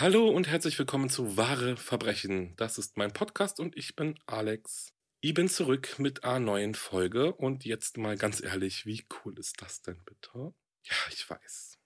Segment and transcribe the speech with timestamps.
[0.00, 2.54] Hallo und herzlich willkommen zu Wahre Verbrechen.
[2.54, 4.94] Das ist mein Podcast und ich bin Alex.
[5.20, 9.60] Ich bin zurück mit einer neuen Folge und jetzt mal ganz ehrlich, wie cool ist
[9.60, 10.54] das denn bitte?
[10.84, 11.80] Ja, ich weiß.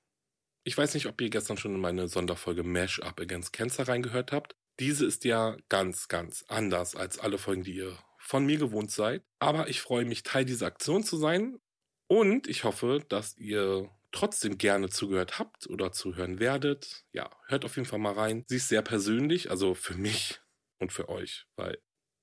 [0.65, 4.31] Ich weiß nicht, ob ihr gestern schon in meine Sonderfolge Mash Up Against Cancer reingehört
[4.31, 4.57] habt.
[4.79, 9.25] Diese ist ja ganz, ganz anders als alle Folgen, die ihr von mir gewohnt seid.
[9.39, 11.61] Aber ich freue mich, Teil dieser Aktion zu sein.
[12.09, 17.05] Und ich hoffe, dass ihr trotzdem gerne zugehört habt oder zuhören werdet.
[17.13, 18.45] Ja, hört auf jeden Fall mal rein.
[18.47, 20.41] Sie ist sehr persönlich, also für mich
[20.79, 21.79] und für euch, weil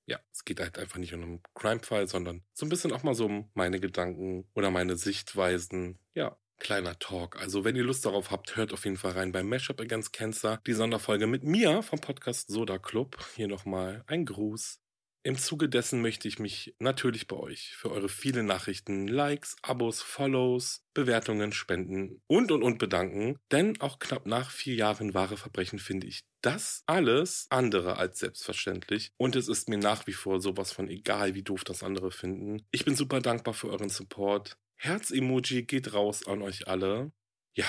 [0.06, 3.14] ja, es geht halt einfach nicht um einen Crime-Fall, sondern so ein bisschen auch mal
[3.14, 6.00] so um meine Gedanken oder meine Sichtweisen.
[6.16, 7.40] Ja, kleiner Talk.
[7.40, 10.62] Also wenn ihr Lust darauf habt, hört auf jeden Fall rein bei Mashup Against Cancer,
[10.66, 13.18] die Sonderfolge mit mir vom Podcast Soda Club.
[13.36, 14.82] Hier nochmal ein Gruß.
[15.22, 20.02] Im Zuge dessen möchte ich mich natürlich bei euch für eure vielen Nachrichten, Likes, Abos,
[20.02, 23.38] Follows, Bewertungen, Spenden und und und bedanken.
[23.52, 29.12] Denn auch knapp nach vier Jahren wahre Verbrechen finde ich das alles andere als selbstverständlich.
[29.18, 32.66] Und es ist mir nach wie vor sowas von egal, wie doof das andere finden.
[32.72, 34.58] Ich bin super dankbar für euren Support.
[34.78, 37.12] Herz-Emoji geht raus an euch alle.
[37.58, 37.68] Ja,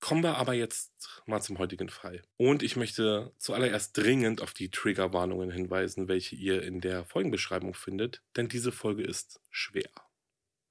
[0.00, 0.92] Kommen wir aber jetzt
[1.26, 2.22] mal zum heutigen Fall.
[2.36, 8.22] Und ich möchte zuallererst dringend auf die Triggerwarnungen hinweisen, welche ihr in der Folgenbeschreibung findet,
[8.36, 9.90] denn diese Folge ist schwer.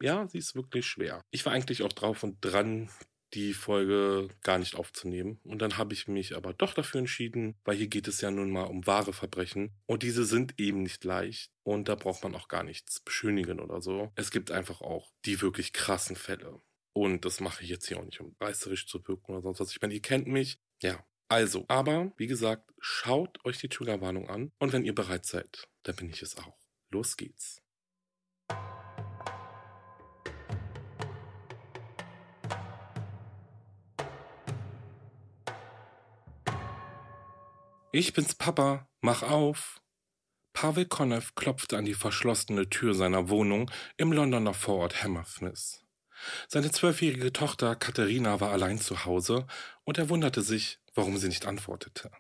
[0.02, 1.22] Ja, sie ist wirklich schwer.
[1.32, 2.90] Ich war eigentlich auch drauf und dran,
[3.34, 5.40] die Folge gar nicht aufzunehmen.
[5.44, 8.50] Und dann habe ich mich aber doch dafür entschieden, weil hier geht es ja nun
[8.50, 9.74] mal um wahre Verbrechen.
[9.86, 11.52] Und diese sind eben nicht leicht.
[11.64, 14.12] Und da braucht man auch gar nichts beschönigen oder so.
[14.16, 16.62] Es gibt einfach auch die wirklich krassen Fälle.
[16.98, 19.72] Und das mache ich jetzt hier auch nicht, um reißerisch zu wirken oder sonst was.
[19.72, 20.60] Ich meine, ihr kennt mich.
[20.82, 21.06] Ja.
[21.28, 24.54] Also, aber wie gesagt, schaut euch die Triggerwarnung an.
[24.60, 26.58] Und wenn ihr bereit seid, dann bin ich es auch.
[26.92, 27.62] Los geht's.
[37.92, 39.82] Ich bin's Papa, mach auf.
[40.54, 45.85] Pavel Konev klopfte an die verschlossene Tür seiner Wohnung im Londoner Vorort Hammersmith.
[46.48, 49.48] Seine zwölfjährige Tochter Katharina war allein zu Hause
[49.84, 52.12] und er wunderte sich, warum sie nicht antwortete.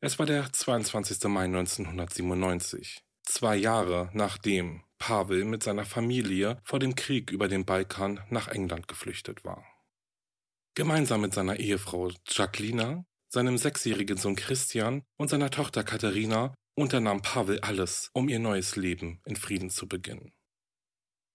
[0.00, 1.22] Es war der 22.
[1.28, 8.20] Mai 1997, zwei Jahre nachdem Pavel mit seiner Familie vor dem Krieg über den Balkan
[8.30, 9.64] nach England geflüchtet war.
[10.74, 17.60] Gemeinsam mit seiner Ehefrau Jacqueline, seinem sechsjährigen Sohn Christian und seiner Tochter Katharina unternahm Pavel
[17.60, 20.32] alles, um ihr neues Leben in Frieden zu beginnen.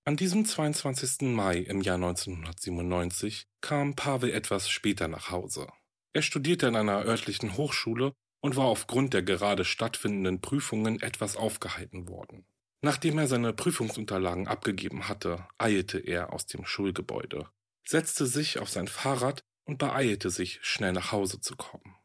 [0.07, 1.33] An diesem 22.
[1.33, 5.67] Mai im Jahr 1997 kam Pavel etwas später nach Hause.
[6.13, 12.07] Er studierte an einer örtlichen Hochschule und war aufgrund der gerade stattfindenden Prüfungen etwas aufgehalten
[12.07, 12.45] worden.
[12.81, 17.49] Nachdem er seine Prüfungsunterlagen abgegeben hatte, eilte er aus dem Schulgebäude,
[17.85, 21.97] setzte sich auf sein Fahrrad und beeilte sich, schnell nach Hause zu kommen.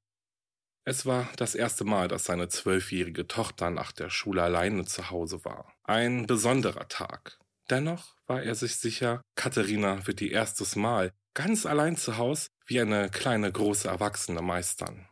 [0.84, 5.44] Es war das erste Mal, dass seine zwölfjährige Tochter nach der Schule alleine zu Hause
[5.44, 5.72] war.
[5.84, 7.38] Ein besonderer Tag.
[7.70, 12.80] Dennoch war er sich sicher, Katharina wird ihr erstes Mal ganz allein zu Hause wie
[12.80, 15.08] eine kleine große Erwachsene meistern.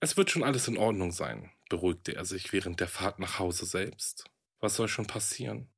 [0.00, 3.64] Es wird schon alles in Ordnung sein, beruhigte er sich während der Fahrt nach Hause
[3.66, 4.24] selbst.
[4.60, 5.70] Was soll schon passieren?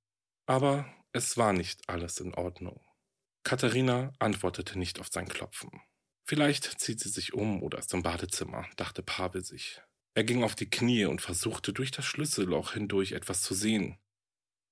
[0.47, 2.81] Aber es war nicht alles in Ordnung.
[3.45, 5.71] Katharina antwortete nicht auf sein Klopfen.
[6.25, 9.81] Vielleicht zieht sie sich um oder ist im Badezimmer, dachte Pavel sich.
[10.15, 13.99] Er ging auf die Knie und versuchte durch das Schlüsselloch hindurch etwas zu sehen.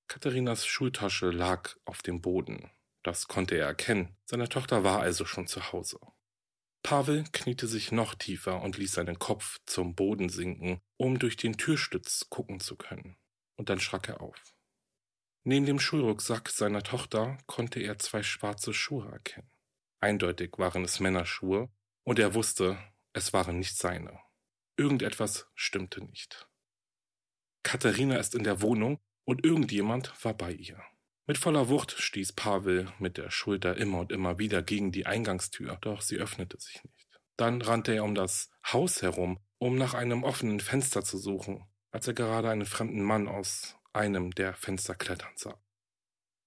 [0.09, 2.71] Katharinas Schultasche lag auf dem Boden.
[3.03, 4.17] Das konnte er erkennen.
[4.25, 5.99] Seine Tochter war also schon zu Hause.
[6.83, 11.57] Pavel kniete sich noch tiefer und ließ seinen Kopf zum Boden sinken, um durch den
[11.57, 13.17] Türstütz gucken zu können.
[13.57, 14.55] Und dann schrak er auf.
[15.43, 19.51] Neben dem Schulrucksack seiner Tochter konnte er zwei schwarze Schuhe erkennen.
[20.01, 21.69] Eindeutig waren es Männerschuhe,
[22.05, 22.79] und er wusste,
[23.13, 24.21] es waren nicht seine.
[24.77, 26.49] Irgendetwas stimmte nicht.
[27.65, 30.83] Katharina ist in der Wohnung und irgendjemand war bei ihr.
[31.27, 35.77] Mit voller Wucht stieß Pavel mit der Schulter immer und immer wieder gegen die Eingangstür,
[35.81, 37.09] doch sie öffnete sich nicht.
[37.37, 42.07] Dann rannte er um das Haus herum, um nach einem offenen Fenster zu suchen, als
[42.07, 45.61] er gerade einen fremden Mann aus einem der Fenster klettern sah.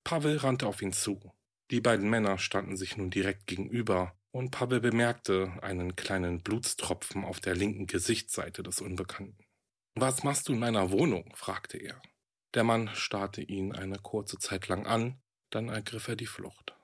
[0.03, 1.33] Pavel rannte auf ihn zu.
[1.71, 7.39] Die beiden Männer standen sich nun direkt gegenüber, und Pavel bemerkte einen kleinen Blutstropfen auf
[7.39, 9.43] der linken Gesichtsseite des Unbekannten.
[9.95, 11.33] Was machst du in meiner Wohnung?
[11.35, 12.01] fragte er.
[12.55, 16.75] Der Mann starrte ihn eine kurze Zeit lang an, dann ergriff er die Flucht.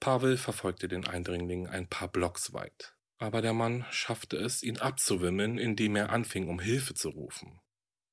[0.00, 5.58] Pavel verfolgte den Eindringling ein paar Blocks weit, aber der Mann schaffte es, ihn abzuwimmeln,
[5.58, 7.60] indem er anfing, um Hilfe zu rufen.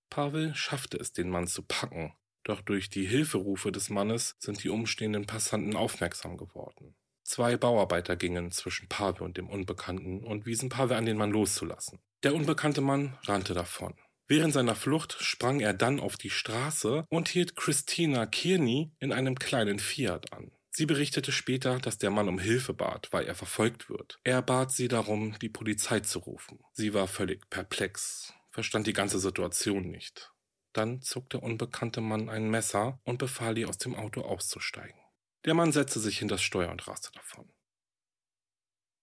[0.09, 4.69] Pavel schaffte es, den Mann zu packen, doch durch die Hilferufe des Mannes sind die
[4.69, 6.95] umstehenden Passanten aufmerksam geworden.
[7.23, 11.99] Zwei Bauarbeiter gingen zwischen Pavel und dem Unbekannten und wiesen Pavel an, den Mann loszulassen.
[12.23, 13.95] Der unbekannte Mann rannte davon.
[14.27, 19.37] Während seiner Flucht sprang er dann auf die Straße und hielt Christina Kearney in einem
[19.37, 20.51] kleinen Fiat an.
[20.71, 24.19] Sie berichtete später, dass der Mann um Hilfe bat, weil er verfolgt wird.
[24.23, 26.59] Er bat sie darum, die Polizei zu rufen.
[26.73, 30.33] Sie war völlig perplex, verstand die ganze Situation nicht.
[30.73, 34.99] Dann zog der unbekannte Mann ein Messer und befahl ihr aus dem Auto auszusteigen.
[35.45, 37.47] Der Mann setzte sich hinter das Steuer und raste davon.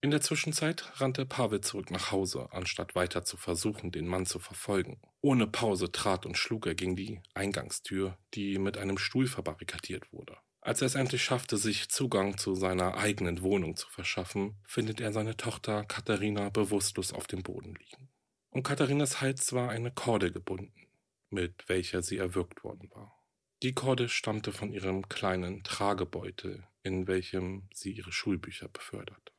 [0.05, 4.41] In der Zwischenzeit rannte Pavel zurück nach Hause, anstatt weiter zu versuchen, den Mann zu
[4.41, 5.01] verfolgen.
[5.21, 10.37] Ohne Pause trat und schlug er gegen die Eingangstür, die mit einem Stuhl verbarrikadiert wurde.
[10.61, 15.13] Als er es endlich schaffte, sich Zugang zu seiner eigenen Wohnung zu verschaffen, findet er
[15.13, 18.09] seine Tochter Katharina bewusstlos auf dem Boden liegen.
[18.51, 20.89] Um Katharinas Hals war eine Korde gebunden,
[21.31, 23.15] mit welcher sie erwürgt worden war.
[23.63, 29.33] Die Korde stammte von ihrem kleinen Tragebeutel, in welchem sie ihre Schulbücher beförderte.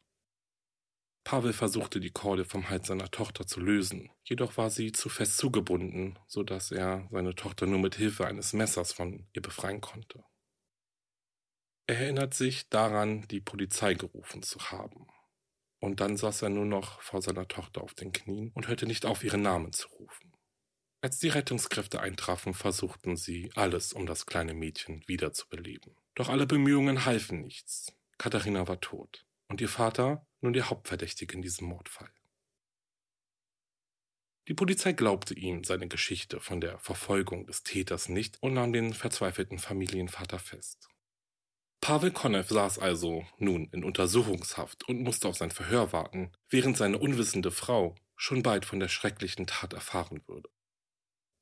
[1.23, 5.37] Pavel versuchte die Korde vom Hals seiner Tochter zu lösen, jedoch war sie zu fest
[5.37, 10.23] zugebunden, so dass er seine Tochter nur mit Hilfe eines Messers von ihr befreien konnte.
[11.87, 15.07] Er erinnert sich daran, die Polizei gerufen zu haben.
[15.79, 19.05] Und dann saß er nur noch vor seiner Tochter auf den Knien und hörte nicht
[19.05, 20.33] auf, ihren Namen zu rufen.
[21.01, 25.97] Als die Rettungskräfte eintrafen, versuchten sie alles, um das kleine Mädchen wiederzubeleben.
[26.15, 27.93] Doch alle Bemühungen halfen nichts.
[28.17, 32.11] Katharina war tot und ihr Vater nun der Hauptverdächtige in diesem Mordfall.
[34.49, 38.93] Die Polizei glaubte ihm seine Geschichte von der Verfolgung des Täters nicht und nahm den
[38.93, 40.89] verzweifelten Familienvater fest.
[41.79, 46.97] Pavel Konev saß also nun in Untersuchungshaft und musste auf sein Verhör warten, während seine
[46.97, 50.49] unwissende Frau schon bald von der schrecklichen Tat erfahren würde.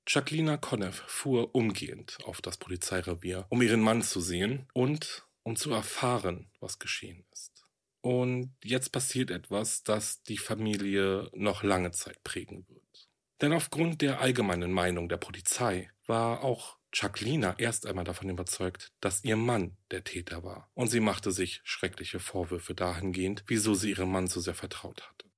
[0.07, 5.71] Jacqueline Konev fuhr umgehend auf das Polizeirevier, um ihren Mann zu sehen und um zu
[5.71, 7.60] erfahren, was geschehen ist.
[8.01, 13.09] Und jetzt passiert etwas, das die Familie noch lange Zeit prägen wird.
[13.41, 19.23] Denn aufgrund der allgemeinen Meinung der Polizei war auch Jacqueline erst einmal davon überzeugt, dass
[19.23, 20.69] ihr Mann der Täter war.
[20.73, 25.31] Und sie machte sich schreckliche Vorwürfe dahingehend, wieso sie ihrem Mann so sehr vertraut hatte.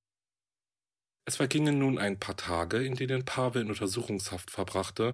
[1.25, 5.13] Es vergingen nun ein paar Tage, in denen Pavel in Untersuchungshaft verbrachte,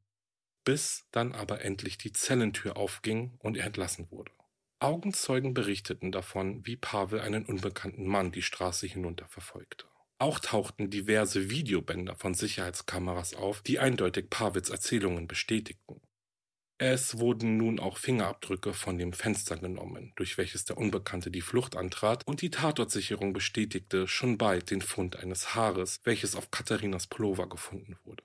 [0.63, 4.32] bis dann aber endlich die Zellentür aufging und er entlassen wurde.
[4.82, 9.86] Augenzeugen berichteten davon, wie Pavel einen unbekannten Mann die Straße hinunter verfolgte.
[10.20, 16.02] Auch tauchten diverse Videobänder von Sicherheitskameras auf, die eindeutig Pavels Erzählungen bestätigten.
[16.78, 21.76] Es wurden nun auch Fingerabdrücke von dem Fenster genommen, durch welches der Unbekannte die Flucht
[21.76, 27.50] antrat, und die Tatortsicherung bestätigte schon bald den Fund eines Haares, welches auf Katharinas Pullover
[27.50, 28.24] gefunden wurde.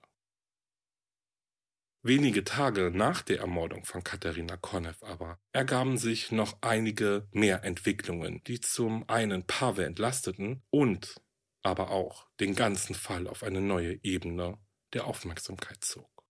[2.07, 8.43] Wenige Tage nach der Ermordung von Katharina Konev aber ergaben sich noch einige mehr Entwicklungen,
[8.45, 11.15] die zum einen Pavel entlasteten und
[11.63, 14.59] aber auch den ganzen Fall auf eine neue Ebene
[14.93, 16.27] der Aufmerksamkeit zog.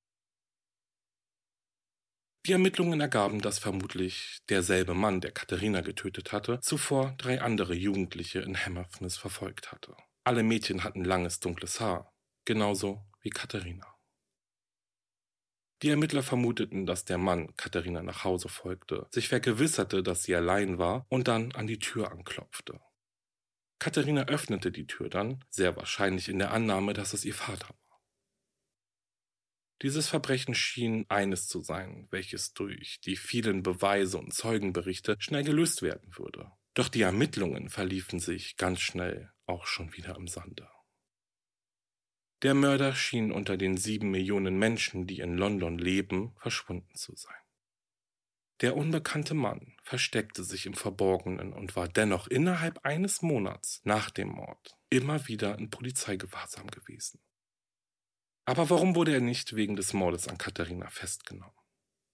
[2.47, 8.39] Die Ermittlungen ergaben, dass vermutlich derselbe Mann, der Katharina getötet hatte, zuvor drei andere Jugendliche
[8.39, 9.97] in Hammersmith verfolgt hatte.
[10.23, 12.15] Alle Mädchen hatten langes dunkles Haar,
[12.45, 13.94] genauso wie Katharina.
[15.85, 20.79] Die Ermittler vermuteten, dass der Mann Katharina nach Hause folgte, sich vergewisserte, dass sie allein
[20.79, 22.81] war und dann an die Tür anklopfte.
[23.81, 28.01] Katharina öffnete die Tür dann, sehr wahrscheinlich in der Annahme, dass es ihr Vater war.
[29.83, 35.83] Dieses Verbrechen schien eines zu sein, welches durch die vielen Beweise und Zeugenberichte schnell gelöst
[35.83, 36.51] werden würde.
[36.73, 40.67] Doch die Ermittlungen verliefen sich ganz schnell auch schon wieder im Sande.
[42.45, 47.35] Der Mörder schien unter den sieben Millionen Menschen, die in London leben, verschwunden zu sein.
[48.61, 54.29] Der unbekannte Mann versteckte sich im Verborgenen und war dennoch innerhalb eines Monats nach dem
[54.29, 57.19] Mord immer wieder in Polizeigewahrsam gewesen.
[58.45, 61.57] Aber warum wurde er nicht wegen des Mordes an Katharina festgenommen?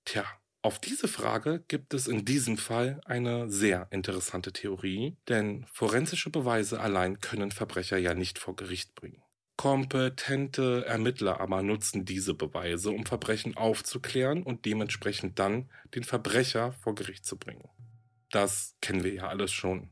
[0.04, 0.25] Tja,
[0.62, 6.80] auf diese Frage gibt es in diesem Fall eine sehr interessante Theorie, denn forensische Beweise
[6.80, 9.25] allein können Verbrecher ja nicht vor Gericht bringen.
[9.61, 16.95] Kompetente Ermittler aber nutzen diese Beweise, um Verbrechen aufzuklären und dementsprechend dann den Verbrecher vor
[16.95, 17.69] Gericht zu bringen.
[18.31, 19.90] Das kennen wir ja alles schon.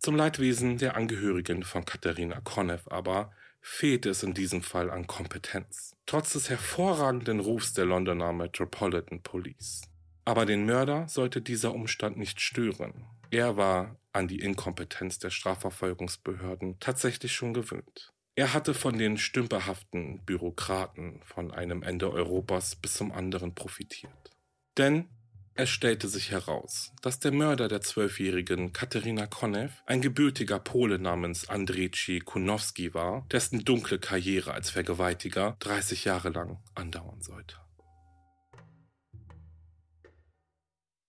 [0.00, 3.32] Zum Leidwesen der Angehörigen von Katharina Konev aber
[3.62, 9.80] fehlt es in diesem Fall an Kompetenz, trotz des hervorragenden Rufs der Londoner Metropolitan Police.
[10.26, 13.06] Aber den Mörder sollte dieser Umstand nicht stören.
[13.30, 18.12] Er war an die Inkompetenz der Strafverfolgungsbehörden tatsächlich schon gewöhnt.
[18.38, 24.30] Er hatte von den stümperhaften Bürokraten von einem Ende Europas bis zum anderen profitiert.
[24.76, 25.08] Denn
[25.54, 31.48] es stellte sich heraus, dass der Mörder der zwölfjährigen Katerina Konev ein gebürtiger Pole namens
[31.48, 37.56] Andrzej Kunowski war, dessen dunkle Karriere als Vergewaltiger 30 Jahre lang andauern sollte.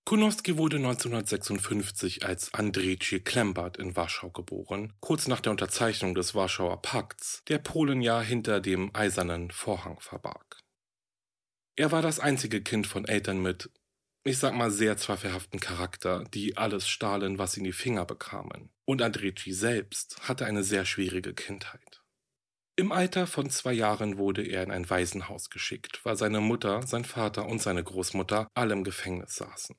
[0.07, 6.81] Kunowski wurde 1956 als Andrzej Klembert in Warschau geboren, kurz nach der Unterzeichnung des Warschauer
[6.81, 10.61] Pakts, der Polen ja hinter dem eisernen Vorhang verbarg.
[11.75, 13.69] Er war das einzige Kind von Eltern mit,
[14.23, 18.69] ich sag mal, sehr zweifelhaften Charakter, die alles stahlen, was sie in die Finger bekamen.
[18.85, 22.01] Und Andrzej selbst hatte eine sehr schwierige Kindheit.
[22.77, 27.03] Im Alter von zwei Jahren wurde er in ein Waisenhaus geschickt, weil seine Mutter, sein
[27.03, 29.75] Vater und seine Großmutter alle im Gefängnis saßen.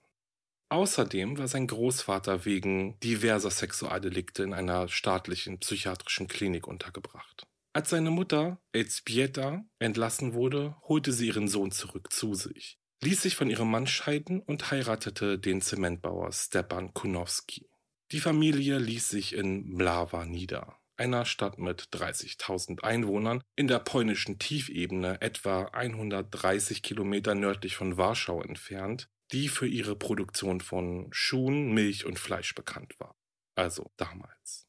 [0.70, 7.46] Außerdem war sein Großvater wegen diverser Sexualdelikte in einer staatlichen psychiatrischen Klinik untergebracht.
[7.72, 13.36] Als seine Mutter, Elzbieta, entlassen wurde, holte sie ihren Sohn zurück zu sich, ließ sich
[13.36, 17.70] von ihrem Mann scheiden und heiratete den Zementbauer Stepan Kunowski.
[18.10, 24.38] Die Familie ließ sich in Mlawa nieder, einer Stadt mit 30.000 Einwohnern in der polnischen
[24.38, 32.06] Tiefebene etwa 130 Kilometer nördlich von Warschau entfernt, die für ihre Produktion von Schuhen, Milch
[32.06, 33.16] und Fleisch bekannt war.
[33.54, 34.66] Also damals.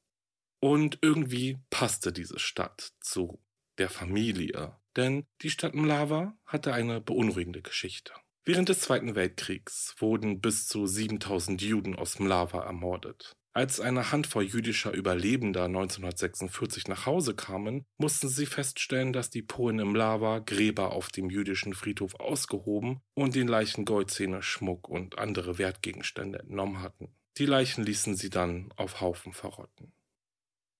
[0.59, 3.41] Und irgendwie passte diese Stadt zu
[3.77, 8.13] der Familie, denn die Stadt Mlava hatte eine beunruhigende Geschichte.
[8.43, 13.37] Während des Zweiten Weltkriegs wurden bis zu 7000 Juden aus Mlava ermordet.
[13.53, 19.79] Als eine Handvoll jüdischer Überlebender 1946 nach Hause kamen, mussten sie feststellen, dass die Polen
[19.79, 25.57] im Lava Gräber auf dem jüdischen Friedhof ausgehoben und den Leichen Goldzähne, Schmuck und andere
[25.57, 27.09] Wertgegenstände entnommen hatten.
[27.37, 29.93] Die Leichen ließen sie dann auf Haufen verrotten.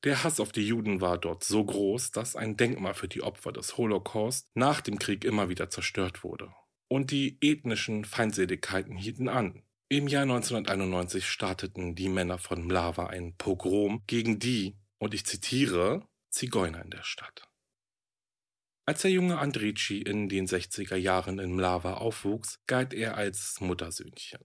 [0.04, 3.52] Der Hass auf die Juden war dort so groß, dass ein Denkmal für die Opfer
[3.52, 6.54] des Holocaust nach dem Krieg immer wieder zerstört wurde.
[6.88, 9.64] Und die ethnischen Feindseligkeiten hielten an.
[9.91, 16.08] Im Jahr 1991 starteten die Männer von Mlava ein Pogrom gegen die, und ich zitiere,
[16.29, 17.50] Zigeuner in der Stadt.
[18.86, 24.41] Als der junge Andrici in den 60er Jahren in Mlava aufwuchs, galt er als Muttersöhnchen.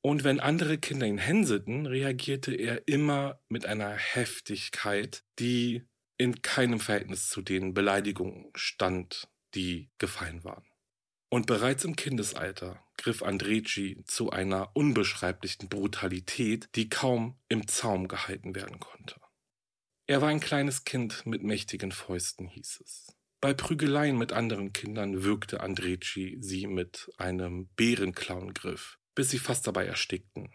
[0.00, 6.80] Und wenn andere Kinder ihn hänselten, reagierte er immer mit einer Heftigkeit, die in keinem
[6.80, 10.67] Verhältnis zu den Beleidigungen stand, die gefallen waren.
[11.30, 18.54] Und bereits im Kindesalter griff Andreci zu einer unbeschreiblichen Brutalität, die kaum im Zaum gehalten
[18.54, 19.16] werden konnte.
[20.06, 23.14] Er war ein kleines Kind mit mächtigen Fäusten, hieß es.
[23.40, 29.86] Bei Prügeleien mit anderen Kindern wirkte Andreci sie mit einem Bärenklauengriff, bis sie fast dabei
[29.86, 30.50] erstickten.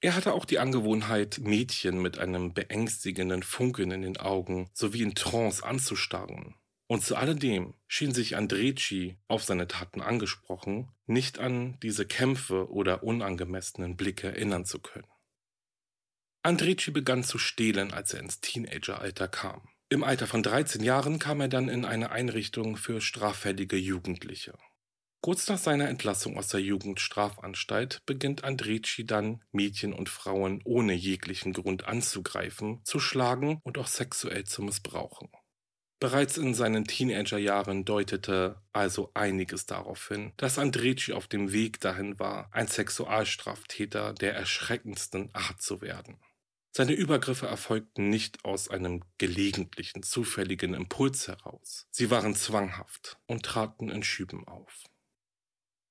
[0.00, 5.16] Er hatte auch die Angewohnheit, Mädchen mit einem beängstigenden Funkeln in den Augen sowie in
[5.16, 6.54] Trance anzustarren
[6.88, 13.04] und zu alledem schien sich Andreci auf seine Taten angesprochen, nicht an diese Kämpfe oder
[13.04, 15.06] unangemessenen Blicke erinnern zu können.
[16.42, 19.68] Andreci begann zu stehlen, als er ins Teenageralter kam.
[19.90, 24.54] Im Alter von 13 Jahren kam er dann in eine Einrichtung für straffällige Jugendliche.
[25.20, 31.52] Kurz nach seiner Entlassung aus der Jugendstrafanstalt beginnt Andreci dann, Mädchen und Frauen ohne jeglichen
[31.52, 35.28] Grund anzugreifen, zu schlagen und auch sexuell zu missbrauchen.
[36.00, 42.20] Bereits in seinen Teenagerjahren deutete also einiges darauf hin, dass Andreci auf dem Weg dahin
[42.20, 46.18] war, ein Sexualstraftäter der erschreckendsten Art zu werden.
[46.70, 51.88] Seine Übergriffe erfolgten nicht aus einem gelegentlichen, zufälligen Impuls heraus.
[51.90, 54.84] Sie waren zwanghaft und traten in Schüben auf.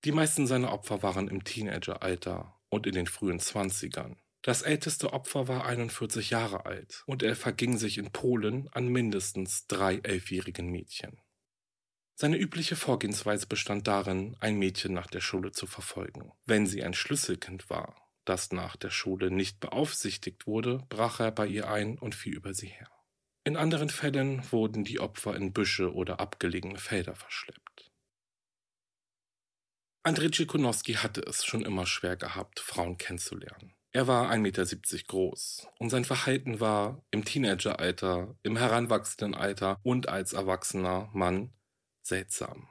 [0.05, 4.15] Die meisten seiner Opfer waren im Teenageralter und in den frühen Zwanzigern.
[4.47, 9.67] Das älteste Opfer war 41 Jahre alt und er verging sich in Polen an mindestens
[9.67, 11.19] drei elfjährigen Mädchen.
[12.15, 16.31] Seine übliche Vorgehensweise bestand darin, ein Mädchen nach der Schule zu verfolgen.
[16.45, 21.45] Wenn sie ein Schlüsselkind war, das nach der Schule nicht beaufsichtigt wurde, brach er bei
[21.45, 22.89] ihr ein und fiel über sie her.
[23.43, 27.91] In anderen Fällen wurden die Opfer in Büsche oder abgelegene Felder verschleppt.
[30.03, 33.76] Andrzej Cikonowski hatte es schon immer schwer gehabt, Frauen kennenzulernen.
[33.97, 40.07] Er war 1,70 Meter groß und sein Verhalten war im Teenageralter, im heranwachsenden Alter und
[40.07, 41.51] als erwachsener Mann
[42.03, 42.69] seltsam.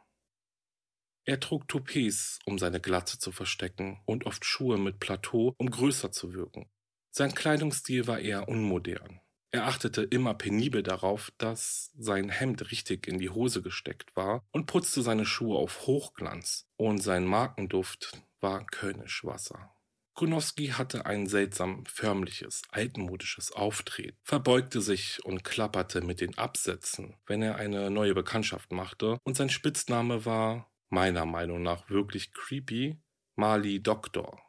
[1.25, 6.13] Er trug Toupets, um seine Glatze zu verstecken, und oft Schuhe mit Plateau, um größer
[6.13, 6.71] zu wirken.
[7.11, 9.21] Sein Kleidungsstil war eher unmodern.
[9.51, 14.67] Er achtete immer penibel darauf, dass sein Hemd richtig in die Hose gesteckt war und
[14.67, 19.76] putzte seine Schuhe auf Hochglanz, und sein Markenduft war Kölnisch Wasser.
[20.17, 27.43] Kunowski hatte ein seltsam förmliches, altmodisches Auftreten, verbeugte sich und klapperte mit den Absätzen, wenn
[27.43, 32.99] er eine neue Bekanntschaft machte, und sein Spitzname war meiner Meinung nach wirklich creepy,
[33.35, 34.41] Mali Doktor,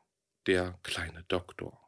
[0.46, 1.87] der kleine Doktor.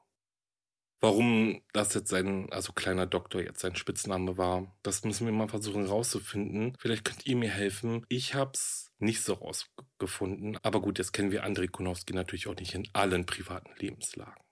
[1.02, 5.48] Warum das jetzt sein, also kleiner Doktor jetzt sein Spitzname war, das müssen wir mal
[5.48, 6.76] versuchen rauszufinden.
[6.78, 8.06] Vielleicht könnt ihr mir helfen.
[8.10, 10.58] Ich hab's nicht so rausgefunden.
[10.62, 14.44] Aber gut, jetzt kennen wir Andrei Kunowski natürlich auch nicht in allen privaten Lebenslagen.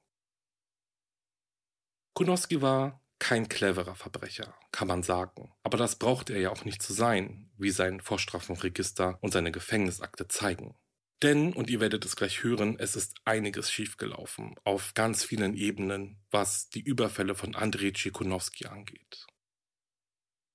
[2.13, 5.51] Kunowski war kein cleverer Verbrecher, kann man sagen.
[5.63, 10.27] Aber das braucht er ja auch nicht zu sein, wie sein Vorstrafenregister und seine Gefängnisakte
[10.27, 10.75] zeigen.
[11.23, 16.21] Denn, und ihr werdet es gleich hören, es ist einiges schiefgelaufen, auf ganz vielen Ebenen,
[16.29, 19.25] was die Überfälle von Andrzej Tschikunowski angeht.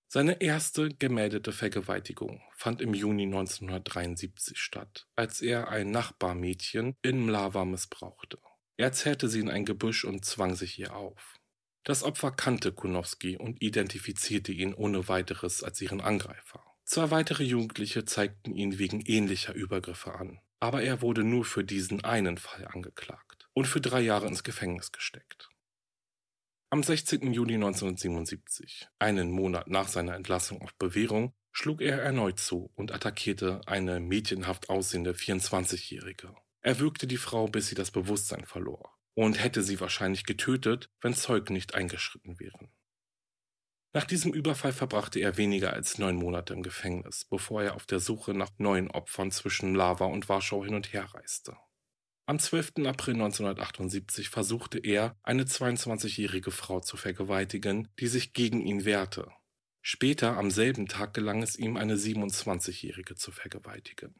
[0.06, 7.64] Seine erste gemeldete Vergewaltigung fand im Juni 1973 statt, als er ein Nachbarmädchen in Mlava
[7.64, 8.38] missbrauchte.
[8.76, 11.38] Er zerrte sie in ein Gebüsch und zwang sich ihr auf.
[11.82, 16.62] Das Opfer kannte Kunowski und identifizierte ihn ohne weiteres als ihren Angreifer.
[16.84, 22.04] Zwei weitere Jugendliche zeigten ihn wegen ähnlicher Übergriffe an, aber er wurde nur für diesen
[22.04, 25.50] einen Fall angeklagt und für drei Jahre ins Gefängnis gesteckt.
[26.70, 27.32] Am 16.
[27.32, 33.60] Juli 1977, einen Monat nach seiner Entlassung auf Bewährung, schlug er erneut zu und attackierte
[33.66, 36.32] eine mädchenhaft aussehende 24-Jährige.
[36.60, 41.14] Er würgte die Frau, bis sie das Bewusstsein verlor und hätte sie wahrscheinlich getötet, wenn
[41.14, 42.70] Zeugen nicht eingeschritten wären.
[43.94, 48.00] Nach diesem Überfall verbrachte er weniger als neun Monate im Gefängnis, bevor er auf der
[48.00, 51.56] Suche nach neuen Opfern zwischen Lava und Warschau hin und her reiste.
[52.24, 52.86] Am 12.
[52.86, 59.30] April 1978 versuchte er, eine 22-jährige Frau zu vergewaltigen, die sich gegen ihn wehrte.
[59.82, 64.14] Später am selben Tag gelang es ihm, eine 27-jährige zu vergewaltigen.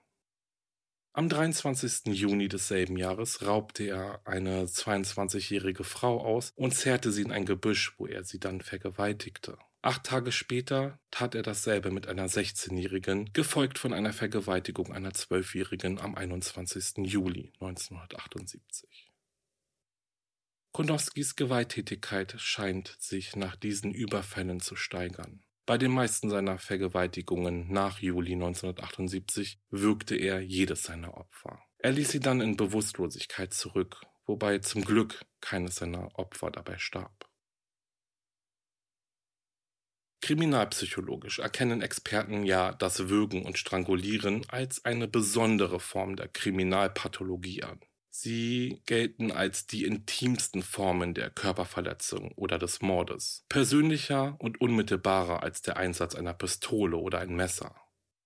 [1.14, 2.06] Am 23.
[2.14, 7.94] Juni desselben Jahres raubte er eine 22-jährige Frau aus und zerrte sie in ein Gebüsch,
[7.98, 9.58] wo er sie dann vergewaltigte.
[9.82, 16.00] Acht Tage später tat er dasselbe mit einer 16-jährigen, gefolgt von einer Vergewaltigung einer 12-jährigen
[16.00, 17.04] am 21.
[17.04, 19.12] Juli 1978.
[20.72, 25.42] Kondowskis Gewalttätigkeit scheint sich nach diesen Überfällen zu steigern.
[25.64, 31.62] Bei den meisten seiner Vergewaltigungen nach Juli 1978 würgte er jedes seiner Opfer.
[31.78, 37.28] Er ließ sie dann in Bewusstlosigkeit zurück, wobei zum Glück keines seiner Opfer dabei starb.
[40.20, 47.80] Kriminalpsychologisch erkennen Experten ja das Würgen und Strangulieren als eine besondere Form der Kriminalpathologie an.
[48.14, 55.62] Sie gelten als die intimsten Formen der Körperverletzung oder des Mordes, persönlicher und unmittelbarer als
[55.62, 57.74] der Einsatz einer Pistole oder ein Messer.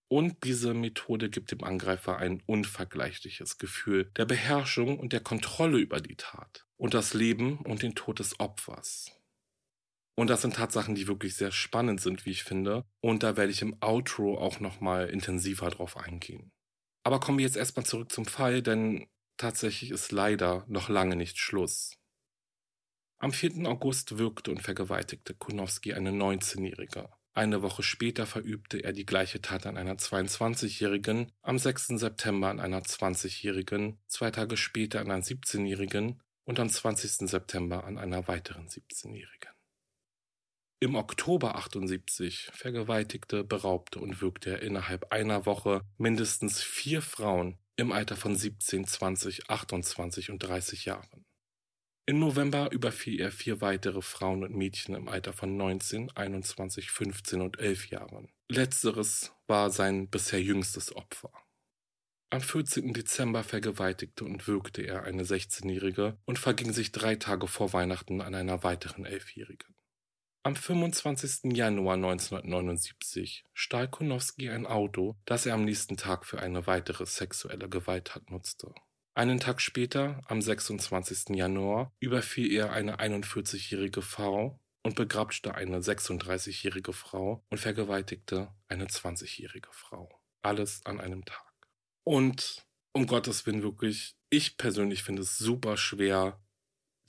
[0.09, 6.01] Und diese Methode gibt dem Angreifer ein unvergleichliches Gefühl der Beherrschung und der Kontrolle über
[6.01, 9.13] die Tat und das Leben und den Tod des Opfers.
[10.17, 12.85] Und das sind Tatsachen, die wirklich sehr spannend sind, wie ich finde.
[13.01, 16.51] Und da werde ich im Outro auch nochmal intensiver drauf eingehen.
[17.05, 21.39] Aber kommen wir jetzt erstmal zurück zum Fall, denn Tatsächlich ist leider noch lange nicht
[21.39, 21.99] Schluss.
[23.19, 23.67] Am 4.
[23.67, 27.11] August wirkte und vergewaltigte Kunowski eine 19-Jährige.
[27.35, 31.89] Eine Woche später verübte er die gleiche Tat an einer 22-Jährigen, am 6.
[31.89, 37.29] September an einer 20-Jährigen, zwei Tage später an einer 17-Jährigen und am 20.
[37.29, 39.51] September an einer weiteren 17-Jährigen.
[40.81, 47.93] Im Oktober 78 vergewaltigte, beraubte und wirkte er innerhalb einer Woche mindestens vier Frauen im
[47.93, 51.25] Alter von 17, 20, 28 und 30 Jahren.
[52.09, 57.41] Im November überfiel er vier weitere Frauen und Mädchen im Alter von 19, 21, 15
[57.41, 58.29] und 11 Jahren.
[58.49, 61.33] Letzteres war sein bisher jüngstes Opfer.
[62.31, 62.93] Am 14.
[62.93, 68.35] Dezember vergewaltigte und würgte er eine 16-Jährige und verging sich drei Tage vor Weihnachten an
[68.35, 69.76] einer weiteren Elfjährigen.
[70.47, 71.57] Am 25.
[71.57, 77.69] Januar 1979 stahl Konowski ein Auto, das er am nächsten Tag für eine weitere sexuelle
[77.69, 78.73] Gewalttat nutzte.
[79.13, 81.31] Einen Tag später, am 26.
[81.31, 89.71] Januar, überfiel er eine 41-jährige Frau und begrapschte eine 36-jährige Frau und vergewaltigte eine 20-jährige
[89.73, 90.09] Frau.
[90.43, 91.53] Alles an einem Tag.
[92.05, 96.41] Und um Gottes Willen wirklich, ich persönlich finde es super schwer,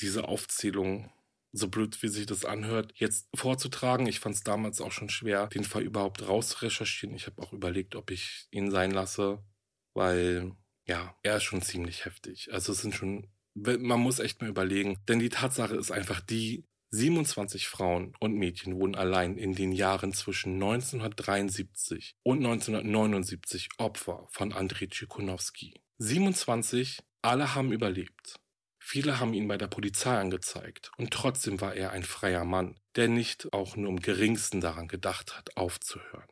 [0.01, 1.11] diese Aufzählung,
[1.51, 4.07] so blöd wie sich das anhört, jetzt vorzutragen.
[4.07, 7.15] Ich fand es damals auch schon schwer, den Fall überhaupt rauszurecherchieren.
[7.15, 9.43] Ich habe auch überlegt, ob ich ihn sein lasse,
[9.93, 10.51] weil
[10.85, 12.53] ja, er ist schon ziemlich heftig.
[12.53, 16.65] Also es sind schon, man muss echt mal überlegen, denn die Tatsache ist einfach die,
[16.91, 24.53] 27 Frauen und Mädchen wurden allein in den Jahren zwischen 1973 und 1979 Opfer von
[24.53, 25.73] Andrei Tschikunowski.
[25.97, 28.39] 27, alle haben überlebt.
[28.89, 33.09] Viele haben ihn bei der Polizei angezeigt und trotzdem war er ein freier Mann, der
[33.09, 36.29] nicht auch nur im geringsten daran gedacht hat, aufzuhören.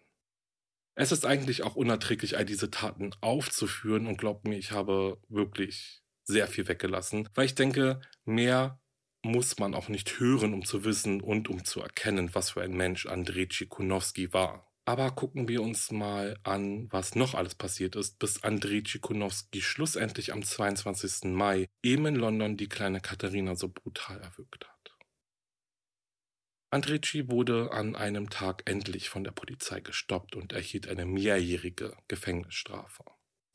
[0.96, 6.02] Es ist eigentlich auch unerträglich, all diese Taten aufzuführen und glaubt mir, ich habe wirklich
[6.24, 8.80] sehr viel weggelassen, weil ich denke, mehr
[9.22, 12.72] muss man auch nicht hören, um zu wissen und um zu erkennen, was für ein
[12.72, 14.74] Mensch Andrzej Tschikunowski war.
[14.88, 20.32] Aber gucken wir uns mal an, was noch alles passiert ist, bis Andrzej Tschikunowski schlussendlich
[20.32, 21.32] am 22.
[21.32, 24.76] Mai eben in London die kleine Katharina so brutal erwürgt hat.
[26.76, 33.06] Andreci wurde an einem Tag endlich von der Polizei gestoppt und erhielt eine mehrjährige Gefängnisstrafe.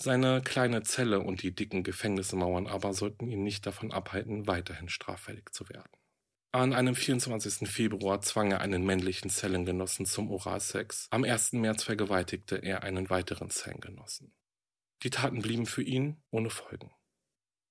[0.03, 5.53] Seine kleine Zelle und die dicken Gefängnismauern aber sollten ihn nicht davon abhalten, weiterhin straffällig
[5.53, 5.99] zu werden.
[6.52, 7.68] An einem 24.
[7.68, 11.06] Februar zwang er einen männlichen Zellengenossen zum Oralsex.
[11.10, 11.52] Am 1.
[11.52, 14.34] März vergewaltigte er einen weiteren Zellengenossen.
[15.02, 16.92] Die Taten blieben für ihn ohne Folgen.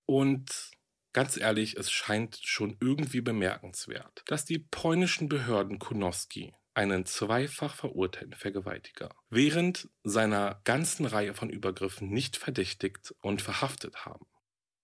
[0.06, 0.72] Und
[1.12, 8.36] Ganz ehrlich, es scheint schon irgendwie bemerkenswert, dass die polnischen Behörden Kunowski einen zweifach verurteilten
[8.36, 14.28] Vergewaltiger während seiner ganzen Reihe von Übergriffen nicht verdächtigt und verhaftet haben.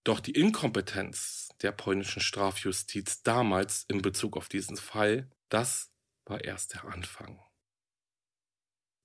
[0.05, 5.91] Doch die Inkompetenz der polnischen Strafjustiz damals in Bezug auf diesen Fall, das
[6.25, 7.41] war erst der Anfang.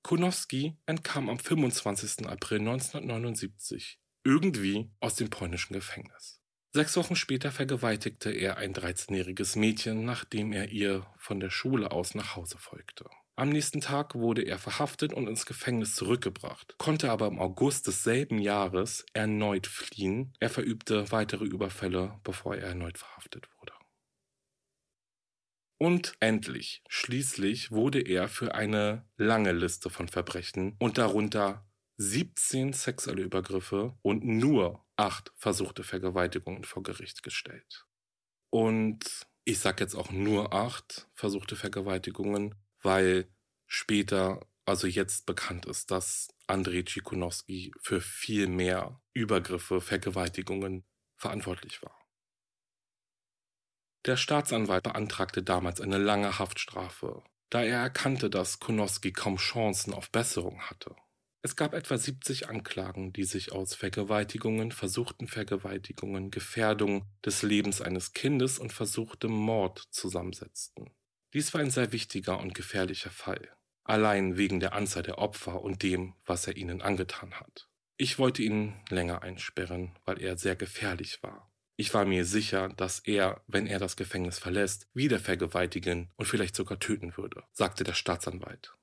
[0.03, 2.27] Kunowski entkam am 25.
[2.27, 6.43] April 1979 irgendwie aus dem polnischen Gefängnis.
[6.73, 12.15] Sechs Wochen später vergewaltigte er ein 13-jähriges Mädchen, nachdem er ihr von der Schule aus
[12.15, 13.09] nach Hause folgte.
[13.41, 18.39] Am nächsten Tag wurde er verhaftet und ins Gefängnis zurückgebracht, konnte aber im August desselben
[18.39, 20.35] Jahres erneut fliehen.
[20.41, 23.73] Er verübte weitere Überfälle, bevor er erneut verhaftet wurde.
[25.79, 33.23] Und endlich, schließlich wurde er für eine lange Liste von Verbrechen und darunter 17 sexuelle
[33.23, 37.87] Übergriffe und nur acht versuchte Vergewaltigungen vor Gericht gestellt.
[38.51, 43.29] Und ich sage jetzt auch nur acht versuchte Vergewaltigungen, weil
[43.67, 50.85] später, also jetzt bekannt ist, dass Andrei Tschikunowski für viel mehr Übergriffe, Vergewaltigungen
[51.17, 51.97] verantwortlich war.
[54.07, 60.11] Der Staatsanwalt beantragte damals eine lange Haftstrafe, da er erkannte, dass Konowski kaum Chancen auf
[60.11, 60.97] Besserung hatte.
[61.43, 68.13] Es gab etwa 70 Anklagen, die sich aus Vergewaltigungen, versuchten Vergewaltigungen, Gefährdung des Lebens eines
[68.13, 70.91] Kindes und versuchtem Mord zusammensetzten.
[71.33, 73.49] Dies war ein sehr wichtiger und gefährlicher Fall,
[73.85, 77.69] allein wegen der Anzahl der Opfer und dem, was er ihnen angetan hat.
[77.97, 81.53] Ich wollte ihn länger einsperren, weil er sehr gefährlich war.
[81.77, 86.57] Ich war mir sicher, dass er, wenn er das Gefängnis verlässt, wieder vergewaltigen und vielleicht
[86.57, 88.75] sogar töten würde, sagte der Staatsanwalt.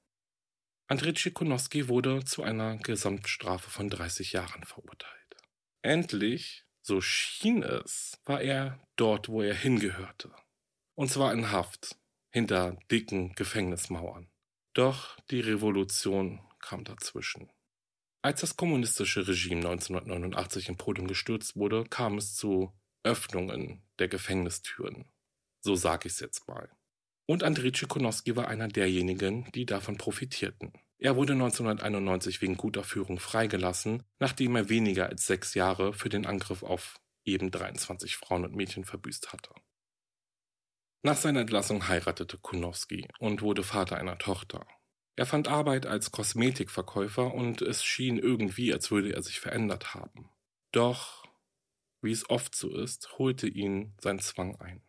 [0.87, 5.35] Andrzej Konowski wurde zu einer Gesamtstrafe von 30 Jahren verurteilt.
[5.81, 10.33] Endlich, so schien es, war er dort, wo er hingehörte.
[10.95, 11.97] Und zwar in Haft,
[12.29, 14.29] hinter dicken Gefängnismauern.
[14.73, 17.49] Doch die Revolution kam dazwischen.
[18.21, 25.05] Als das kommunistische Regime 1989 in Polen gestürzt wurde, kam es zu Öffnungen der Gefängnistüren.
[25.61, 26.69] So sage ich es jetzt mal.
[27.25, 30.73] Und Andrzej Konowski war einer derjenigen, die davon profitierten.
[30.99, 36.25] Er wurde 1991 wegen guter Führung freigelassen, nachdem er weniger als sechs Jahre für den
[36.25, 39.51] Angriff auf eben 23 Frauen und Mädchen verbüßt hatte.
[41.03, 44.65] Nach seiner Entlassung heiratete Kunowski und wurde Vater einer Tochter.
[45.15, 50.29] Er fand Arbeit als Kosmetikverkäufer und es schien irgendwie, als würde er sich verändert haben.
[50.71, 51.25] Doch
[52.01, 54.81] wie es oft so ist, holte ihn sein Zwang ein.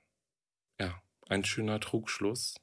[0.79, 2.57] Ja, ein schöner Trugschluss.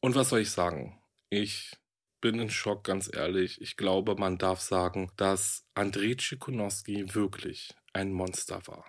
[0.00, 1.02] Und was soll ich sagen?
[1.28, 1.76] Ich
[2.20, 3.60] bin in Schock, ganz ehrlich.
[3.60, 8.84] Ich glaube, man darf sagen, dass Andrzej Cikonowski wirklich ein Monster war.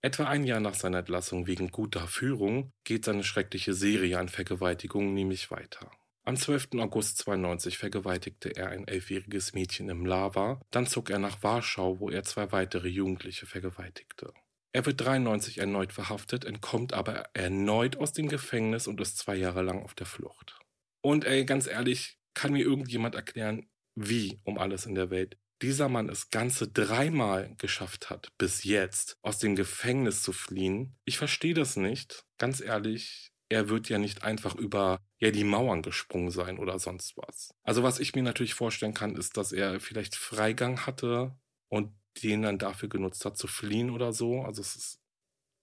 [0.00, 5.12] Etwa ein Jahr nach seiner Entlassung wegen guter Führung geht seine schreckliche Serie an Vergewaltigungen
[5.12, 5.90] nämlich weiter.
[6.24, 6.74] Am 12.
[6.78, 12.10] August 92 vergewaltigte er ein elfjähriges Mädchen im Lava, dann zog er nach Warschau, wo
[12.10, 14.32] er zwei weitere Jugendliche vergewaltigte.
[14.72, 19.62] Er wird 93 erneut verhaftet, entkommt aber erneut aus dem Gefängnis und ist zwei Jahre
[19.62, 20.60] lang auf der Flucht.
[21.00, 25.88] Und ey, ganz ehrlich, kann mir irgendjemand erklären, wie um alles in der Welt dieser
[25.88, 30.96] Mann es ganze dreimal geschafft hat, bis jetzt aus dem Gefängnis zu fliehen?
[31.04, 32.24] Ich verstehe das nicht.
[32.38, 37.16] Ganz ehrlich, er wird ja nicht einfach über ja die Mauern gesprungen sein oder sonst
[37.16, 37.50] was.
[37.64, 41.36] Also was ich mir natürlich vorstellen kann, ist, dass er vielleicht Freigang hatte
[41.68, 41.92] und
[42.22, 44.42] den dann dafür genutzt hat zu fliehen oder so.
[44.42, 45.00] Also es ist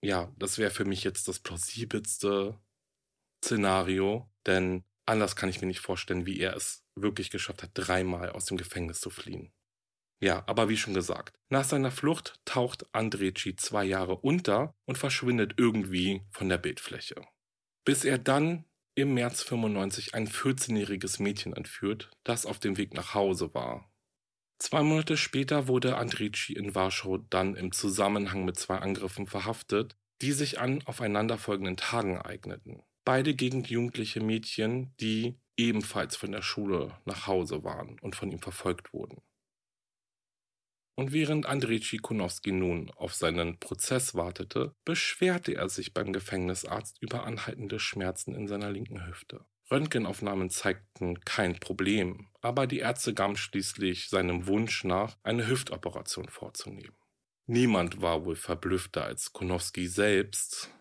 [0.01, 2.59] ja, das wäre für mich jetzt das plausibelste
[3.43, 8.31] Szenario, denn Anders kann ich mir nicht vorstellen, wie er es wirklich geschafft hat, dreimal
[8.31, 9.51] aus dem Gefängnis zu fliehen.
[10.21, 15.55] Ja, aber wie schon gesagt, nach seiner Flucht taucht Andreci zwei Jahre unter und verschwindet
[15.57, 17.15] irgendwie von der Bildfläche.
[17.83, 23.13] Bis er dann im März 95 ein 14-jähriges Mädchen entführt, das auf dem Weg nach
[23.13, 23.91] Hause war.
[24.57, 30.31] Zwei Monate später wurde Andreci in Warschau dann im Zusammenhang mit zwei Angriffen verhaftet, die
[30.31, 37.27] sich an aufeinanderfolgenden Tagen eigneten beide gegen jugendliche Mädchen, die ebenfalls von der Schule nach
[37.27, 39.21] Hause waren und von ihm verfolgt wurden.
[40.95, 47.25] Und während Andrzej Tschikunowski nun auf seinen Prozess wartete, beschwerte er sich beim Gefängnisarzt über
[47.25, 49.45] anhaltende Schmerzen in seiner linken Hüfte.
[49.69, 56.95] Röntgenaufnahmen zeigten kein Problem, aber die Ärzte gaben schließlich seinem Wunsch nach, eine Hüftoperation vorzunehmen.
[57.47, 60.71] Niemand war wohl verblüffter als Konowski selbst,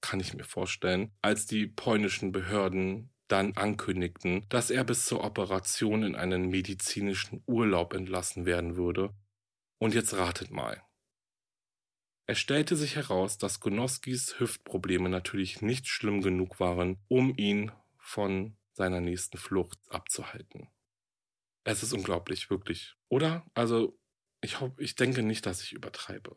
[0.00, 6.02] kann ich mir vorstellen, als die polnischen Behörden dann ankündigten, dass er bis zur Operation
[6.02, 9.14] in einen medizinischen Urlaub entlassen werden würde.
[9.82, 10.80] Und jetzt ratet mal.
[12.26, 18.56] Es stellte sich heraus, dass Gonoskis Hüftprobleme natürlich nicht schlimm genug waren, um ihn von
[18.74, 20.68] seiner nächsten Flucht abzuhalten.
[21.64, 22.94] Es ist unglaublich, wirklich.
[23.08, 23.44] Oder?
[23.54, 23.98] Also,
[24.40, 26.36] ich, hoffe, ich denke nicht, dass ich übertreibe.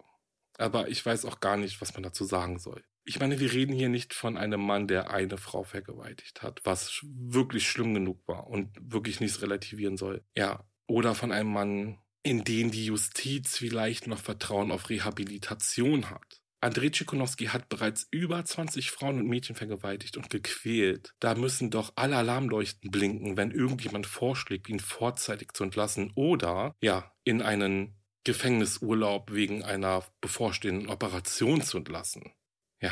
[0.58, 2.84] Aber ich weiß auch gar nicht, was man dazu sagen soll.
[3.04, 7.00] Ich meine, wir reden hier nicht von einem Mann, der eine Frau vergewaltigt hat, was
[7.04, 10.26] wirklich schlimm genug war und wirklich nichts relativieren soll.
[10.36, 16.42] Ja, oder von einem Mann, in den die Justiz vielleicht noch Vertrauen auf Rehabilitation hat.
[16.60, 21.14] Andrzej Tschikunowski hat bereits über 20 Frauen und Mädchen vergewaltigt und gequält.
[21.20, 27.14] Da müssen doch alle Alarmleuchten blinken, wenn irgendjemand vorschlägt, ihn vorzeitig zu entlassen oder, ja,
[27.24, 32.34] in einen Gefängnisurlaub wegen einer bevorstehenden Operation zu entlassen.
[32.82, 32.92] Ja.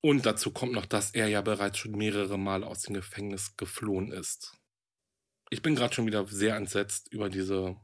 [0.00, 4.12] Und dazu kommt noch, dass er ja bereits schon mehrere Male aus dem Gefängnis geflohen
[4.12, 4.56] ist.
[5.50, 7.76] Ich bin gerade schon wieder sehr entsetzt über diese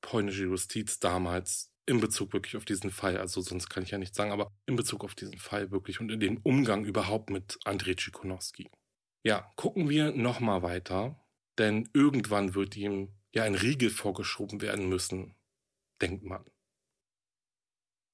[0.00, 3.16] polnische Justiz damals in Bezug wirklich auf diesen Fall.
[3.16, 6.10] Also sonst kann ich ja nichts sagen, aber in Bezug auf diesen Fall wirklich und
[6.10, 8.70] in den Umgang überhaupt mit Andrzej Tschikunowski.
[9.24, 11.18] Ja, gucken wir nochmal weiter,
[11.58, 15.34] denn irgendwann wird ihm ja ein Riegel vorgeschoben werden müssen,
[16.00, 16.44] denkt man.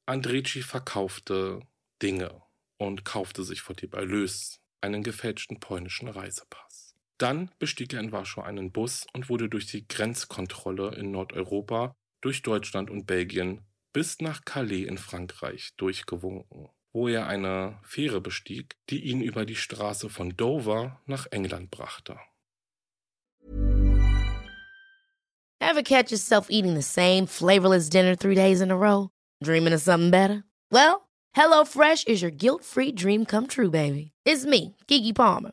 [0.06, 1.60] Andreci verkaufte
[2.02, 2.42] Dinge
[2.76, 6.83] und kaufte sich vor dem Erlös einen gefälschten polnischen Reisepass.
[7.18, 12.42] Dann bestieg er in Warschau einen Bus und wurde durch die Grenzkontrolle in Nordeuropa, durch
[12.42, 19.04] Deutschland und Belgien bis nach Calais in Frankreich durchgewunken, wo er eine Fähre bestieg, die
[19.04, 22.18] ihn über die Straße von Dover nach England brachte.
[25.60, 29.10] Ever catch yourself eating the same flavorless dinner three days in a row?
[29.42, 30.44] Dreaming of something better?
[30.70, 34.12] Well, HelloFresh is your guilt-free dream come true, baby.
[34.24, 35.52] It's me, Kiki Palmer.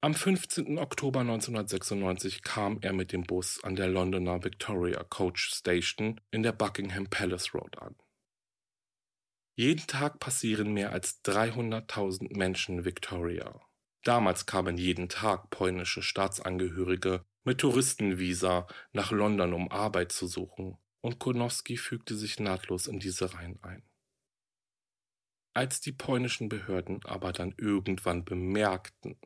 [0.00, 0.78] Am 15.
[0.78, 6.52] Oktober 1996 kam er mit dem Bus an der Londoner Victoria Coach Station in der
[6.52, 7.96] Buckingham Palace Road an.
[9.56, 13.60] Jeden Tag passieren mehr als 300.000 Menschen Victoria.
[14.04, 21.18] Damals kamen jeden Tag polnische Staatsangehörige mit Touristenvisa nach London, um Arbeit zu suchen, und
[21.18, 23.82] Konowski fügte sich nahtlos in diese Reihen ein.
[25.54, 29.18] Als die polnischen Behörden aber dann irgendwann bemerkten,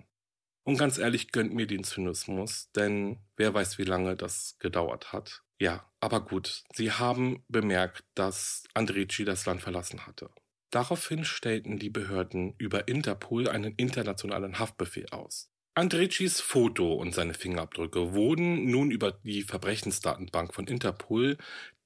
[0.65, 5.43] Und ganz ehrlich, gönnt mir den Zynismus, denn wer weiß, wie lange das gedauert hat.
[5.59, 10.31] Ja, aber gut, sie haben bemerkt, dass Andreci das Land verlassen hatte.
[10.71, 15.51] Daraufhin stellten die Behörden über Interpol einen internationalen Haftbefehl aus.
[15.75, 21.39] Andrecis Foto und seine Fingerabdrücke wurden nun über die Verbrechensdatenbank von Interpol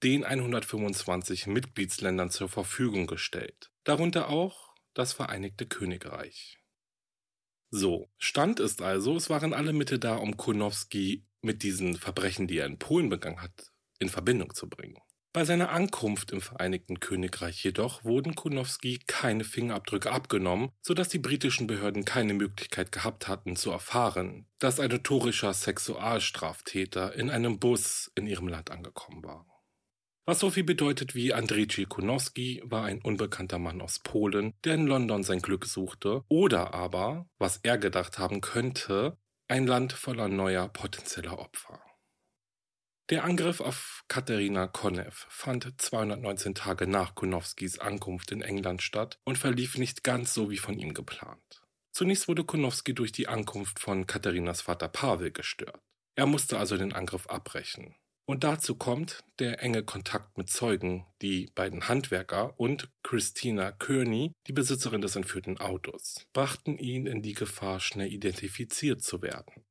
[0.03, 6.59] den 125 Mitgliedsländern zur Verfügung gestellt, darunter auch das Vereinigte Königreich.
[7.71, 12.59] So, Stand ist also, es waren alle Mitte da, um Konowski mit diesen Verbrechen, die
[12.59, 14.99] er in Polen begangen hat, in Verbindung zu bringen.
[15.37, 21.67] Bei seiner Ankunft im Vereinigten Königreich jedoch wurden Kunowski keine Fingerabdrücke abgenommen, sodass die britischen
[21.67, 28.27] Behörden keine Möglichkeit gehabt hatten zu erfahren, dass ein notorischer Sexualstraftäter in einem Bus in
[28.27, 29.45] ihrem Land angekommen war.
[30.29, 34.89] Was so viel bedeutet wie Andrzej Kunowski war ein unbekannter Mann aus Polen, der in
[34.89, 40.69] London sein Glück suchte, oder aber, was er gedacht haben könnte, ein Land voller neuer
[40.69, 41.81] potenzieller Opfer.
[43.09, 49.39] Der Angriff auf Katharina Konev fand 219 Tage nach Konowskis Ankunft in England statt und
[49.39, 51.63] verlief nicht ganz so wie von ihm geplant.
[51.93, 55.81] Zunächst wurde Konowski durch die Ankunft von Katharinas Vater Pavel gestört.
[56.17, 57.95] Er musste also den Angriff abbrechen.
[58.29, 64.53] Und dazu kommt der enge Kontakt mit Zeugen, die beiden Handwerker und Christina Kearney, die
[64.53, 69.65] Besitzerin des entführten Autos, brachten ihn in die Gefahr, schnell identifiziert zu werden.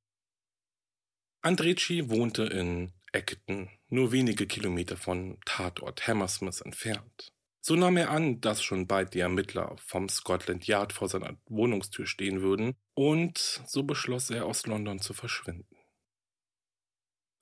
[1.41, 7.27] Andreci wohnte in Acton, nur wenige Kilometer von Tatort Hammersmith entfernt.
[7.61, 12.05] So nahm er an, dass schon bald die Ermittler vom Scotland Yard vor seiner Wohnungstür
[12.05, 15.74] stehen würden, und so beschloss er, aus London zu verschwinden.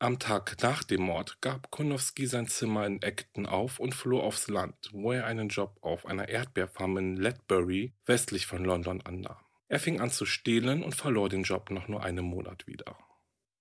[0.04, 4.50] Am Tag nach dem Mord gab Konowski sein Zimmer in Acton auf und floh aufs
[4.50, 9.38] Land, wo er einen Job auf einer Erdbeerfarm in Ledbury westlich von London annahm.
[9.70, 12.98] Er fing an zu stehlen und verlor den Job nach nur einem Monat wieder.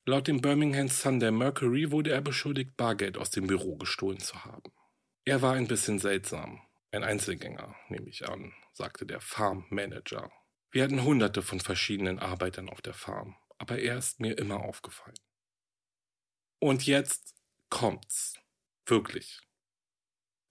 [0.04, 4.72] Laut dem Birmingham Sunday Mercury wurde er beschuldigt, Bargeld aus dem Büro gestohlen zu haben.
[5.24, 6.60] Er war ein bisschen seltsam.
[6.90, 10.28] Ein Einzelgänger, nehme ich an, sagte der Farm Manager.
[10.72, 15.14] Wir hatten hunderte von verschiedenen Arbeitern auf der Farm, aber er ist mir immer aufgefallen.
[16.62, 17.34] Und jetzt
[17.70, 18.34] kommt's.
[18.86, 19.40] Wirklich.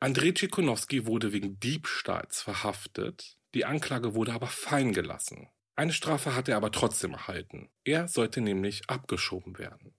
[0.01, 5.47] Andrzej Cikonowski wurde wegen Diebstahls verhaftet, die Anklage wurde aber fein gelassen.
[5.77, 7.71] Eine Strafe hat er aber trotzdem erhalten.
[7.85, 9.95] Er sollte nämlich abgeschoben werden.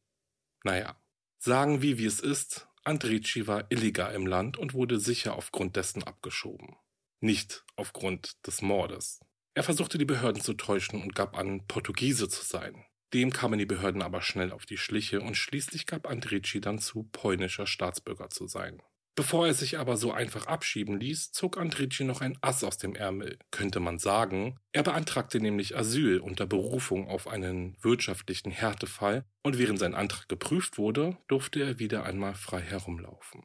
[0.65, 1.01] Naja,
[1.39, 6.03] sagen wir, wie es ist, Andreci war illegal im Land und wurde sicher aufgrund dessen
[6.03, 6.77] abgeschoben.
[7.21, 9.21] Nicht aufgrund des Mordes.
[9.55, 12.85] Er versuchte die Behörden zu täuschen und gab an, Portugiese zu sein.
[13.15, 17.09] Dem kamen die Behörden aber schnell auf die Schliche und schließlich gab Andreci dann zu,
[17.13, 18.83] polnischer Staatsbürger zu sein.
[19.15, 22.95] Bevor er sich aber so einfach abschieben ließ, zog Andriji noch ein Ass aus dem
[22.95, 24.59] Ärmel, könnte man sagen.
[24.73, 30.79] Er beantragte nämlich Asyl unter Berufung auf einen wirtschaftlichen Härtefall und während sein Antrag geprüft
[30.79, 33.45] wurde, durfte er wieder einmal frei herumlaufen.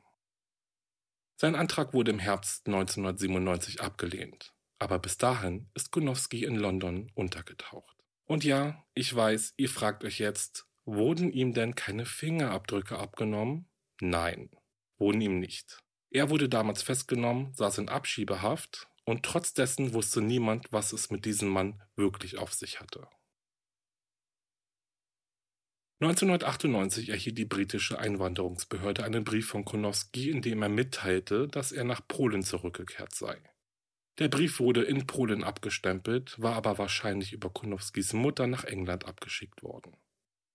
[1.35, 7.96] Sein Antrag wurde im Herbst 1997 abgelehnt, aber bis dahin ist Gunowski in London untergetaucht.
[8.27, 13.69] Und ja, ich weiß, ihr fragt euch jetzt, wurden ihm denn keine Fingerabdrücke abgenommen?
[13.99, 14.49] Nein
[14.99, 15.79] wurden ihm nicht.
[16.09, 21.25] Er wurde damals festgenommen, saß in Abschiebehaft und trotz dessen wusste niemand, was es mit
[21.25, 23.07] diesem Mann wirklich auf sich hatte.
[25.99, 31.85] 1998 erhielt die britische Einwanderungsbehörde einen Brief von Konowski, in dem er mitteilte, dass er
[31.85, 33.41] nach Polen zurückgekehrt sei.
[34.19, 39.61] Der Brief wurde in Polen abgestempelt, war aber wahrscheinlich über Konowskis Mutter nach England abgeschickt
[39.61, 39.95] worden.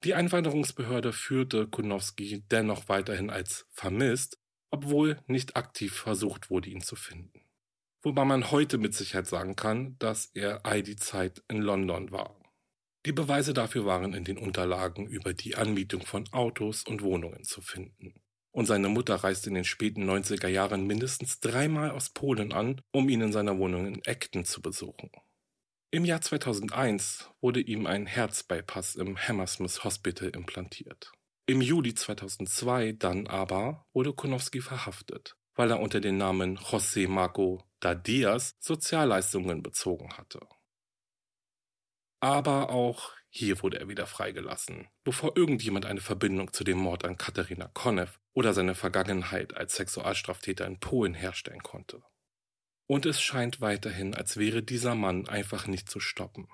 [0.05, 4.41] Die Einwanderungsbehörde führte Kunowski dennoch weiterhin als vermisst,
[4.73, 7.45] obwohl nicht aktiv versucht wurde, ihn zu finden.
[8.03, 12.37] Wobei man heute mit Sicherheit sagen kann, dass er all die Zeit in London war.
[13.07, 17.61] Die Beweise dafür waren in den Unterlagen über die Anmietung von Autos und Wohnungen zu
[17.61, 18.15] finden.
[18.53, 23.09] Und seine Mutter reiste in den späten 90er Jahren mindestens dreimal aus Polen an, um
[23.09, 25.11] ihn in seiner Wohnung in Acton zu besuchen.
[25.91, 31.13] Im Jahr 2001 wurde ihm ein Herzbypass im Hammersmith Hospital implantiert.
[31.47, 37.63] Im Juli 2002 dann aber wurde Konowski verhaftet, weil er unter dem Namen José Marco
[37.81, 40.41] da Diaz Sozialleistungen bezogen hatte.
[42.21, 47.17] Aber auch hier wurde er wieder freigelassen, bevor irgendjemand eine Verbindung zu dem Mord an
[47.17, 52.03] Katharina Konev oder seine Vergangenheit als Sexualstraftäter in Polen herstellen konnte.
[52.87, 56.47] Und es scheint weiterhin, als wäre dieser Mann einfach nicht zu stoppen.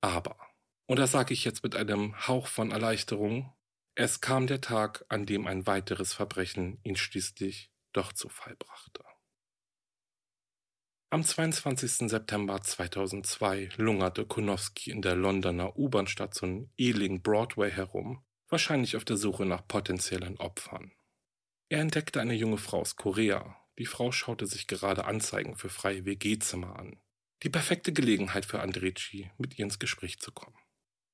[0.00, 0.38] Aber,
[0.86, 3.52] und das sage ich jetzt mit einem Hauch von Erleichterung,
[3.94, 9.04] es kam der Tag, an dem ein weiteres Verbrechen ihn schließlich doch zu Fall brachte.
[11.12, 12.08] Am 22.
[12.08, 19.44] September 2002 lungerte Konowski in der Londoner U-Bahn-Station Ealing Broadway herum, wahrscheinlich auf der Suche
[19.44, 20.90] nach potenziellen Opfern.
[21.68, 23.58] Er entdeckte eine junge Frau aus Korea.
[23.78, 26.96] Die Frau schaute sich gerade Anzeigen für freie WG-Zimmer an.
[27.42, 30.56] Die perfekte Gelegenheit für Andreci, mit ihr ins Gespräch zu kommen.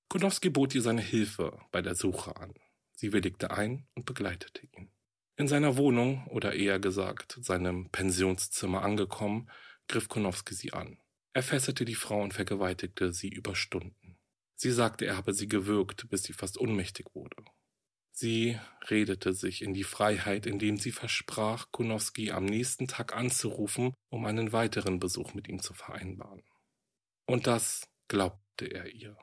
[0.08, 2.54] Konowski bot ihr seine Hilfe bei der Suche an.
[2.94, 4.92] Sie willigte ein und begleitete ihn.
[5.34, 9.48] In seiner Wohnung, oder eher gesagt seinem Pensionszimmer angekommen,
[9.88, 10.98] griff Konowski sie an.
[11.32, 14.18] Er fesselte die Frau und vergewaltigte sie über Stunden.
[14.54, 17.44] Sie sagte, er habe sie gewürgt, bis sie fast ohnmächtig wurde.
[18.10, 18.58] Sie
[18.90, 24.52] redete sich in die Freiheit, indem sie versprach, Konowski am nächsten Tag anzurufen, um einen
[24.52, 26.42] weiteren Besuch mit ihm zu vereinbaren.
[27.26, 29.16] Und das glaubte er ihr.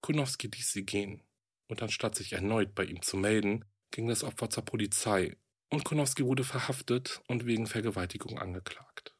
[0.00, 1.26] Konowski ließ sie gehen,
[1.68, 5.36] und anstatt sich erneut bei ihm zu melden, ging das Opfer zur Polizei,
[5.68, 9.15] und Konowski wurde verhaftet und wegen Vergewaltigung angeklagt.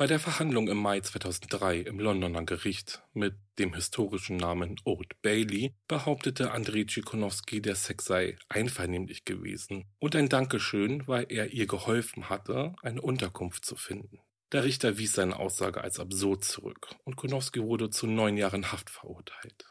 [0.00, 5.74] Bei der Verhandlung im Mai 2003 im Londoner Gericht mit dem historischen Namen Old Bailey
[5.88, 12.30] behauptete Andrei Tschikonowski, der Sex sei einvernehmlich gewesen und ein Dankeschön, weil er ihr geholfen
[12.30, 14.20] hatte, eine Unterkunft zu finden.
[14.52, 18.88] Der Richter wies seine Aussage als absurd zurück und Konowski wurde zu neun Jahren Haft
[18.88, 19.66] verurteilt.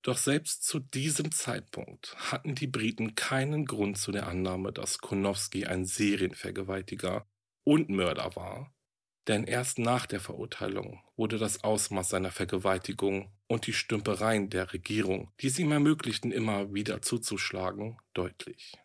[0.00, 5.66] Doch selbst zu diesem Zeitpunkt hatten die Briten keinen Grund zu der Annahme, dass Konowski
[5.66, 7.26] ein Serienvergewaltiger
[7.62, 8.74] und Mörder war,
[9.30, 15.32] denn erst nach der Verurteilung wurde das Ausmaß seiner Vergewaltigung und die Stümpereien der Regierung,
[15.40, 18.76] die es ihm ermöglichten, immer wieder zuzuschlagen, deutlich.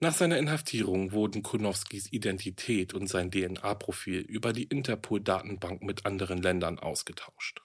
[0.00, 6.80] Nach seiner Inhaftierung wurden Kunowskis Identität und sein DNA-Profil über die Interpol-Datenbank mit anderen Ländern
[6.80, 7.62] ausgetauscht.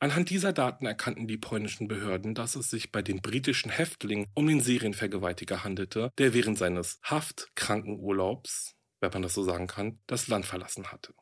[0.00, 4.48] Anhand dieser Daten erkannten die polnischen Behörden, dass es sich bei dem britischen Häftling um
[4.48, 10.46] den Serienvergewaltiger handelte, der während seines Haftkrankenurlaubs wenn man das so sagen kann, das Land
[10.46, 11.14] verlassen hatte.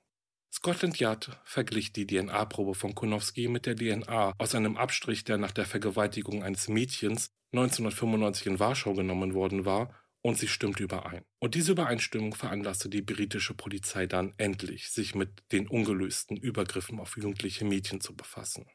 [0.53, 5.51] Scotland Yard verglich die DNA-Probe von Konowski mit der DNA aus einem Abstrich, der nach
[5.51, 11.23] der Vergewaltigung eines Mädchens 1995 in Warschau genommen worden war, und sie stimmte überein.
[11.39, 17.17] Und diese Übereinstimmung veranlasste die britische Polizei dann endlich, sich mit den ungelösten Übergriffen auf
[17.19, 18.67] jugendliche Mädchen zu befassen.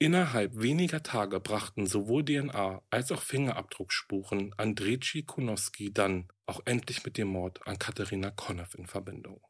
[0.00, 7.18] Innerhalb weniger Tage brachten sowohl DNA als auch Fingerabdruckspuren Andrzej Kunowski dann auch endlich mit
[7.18, 9.40] dem Mord an Katharina Konev in Verbindung.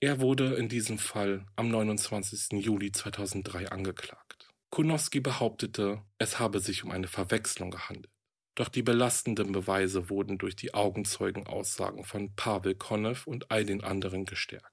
[0.00, 2.60] Er wurde in diesem Fall am 29.
[2.64, 4.50] Juli 2003 angeklagt.
[4.70, 8.12] Kunowski behauptete, es habe sich um eine Verwechslung gehandelt.
[8.56, 14.24] Doch die belastenden Beweise wurden durch die Augenzeugenaussagen von Pavel Konev und all den anderen
[14.24, 14.71] gestärkt.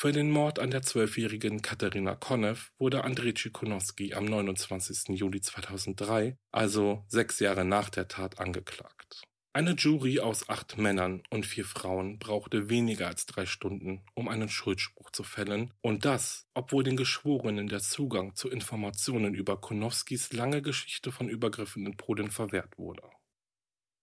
[0.00, 5.10] Für den Mord an der zwölfjährigen Katharina Konev wurde Andrzej Tschikunowski am 29.
[5.10, 9.20] Juli 2003, also sechs Jahre nach der Tat, angeklagt.
[9.52, 14.48] Eine Jury aus acht Männern und vier Frauen brauchte weniger als drei Stunden, um einen
[14.48, 20.62] Schuldspruch zu fällen, und das, obwohl den Geschworenen der Zugang zu Informationen über Konowskis lange
[20.62, 23.02] Geschichte von Übergriffen in Polen verwehrt wurde.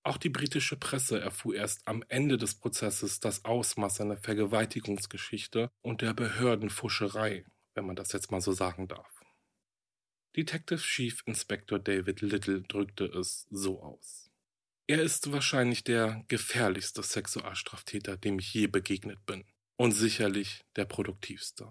[0.08, 6.02] Auch die britische Presse erfuhr erst am Ende des Prozesses das Ausmaß seiner Vergewaltigungsgeschichte und
[6.02, 7.44] der Behördenfuscherei,
[7.76, 9.26] wenn man das jetzt mal so sagen darf.
[10.38, 14.32] Detective Chief Inspector David Little drückte es so aus.
[14.88, 19.44] Er ist wahrscheinlich der gefährlichste Sexualstraftäter, dem ich je begegnet bin.
[19.76, 21.70] Und sicherlich der produktivste.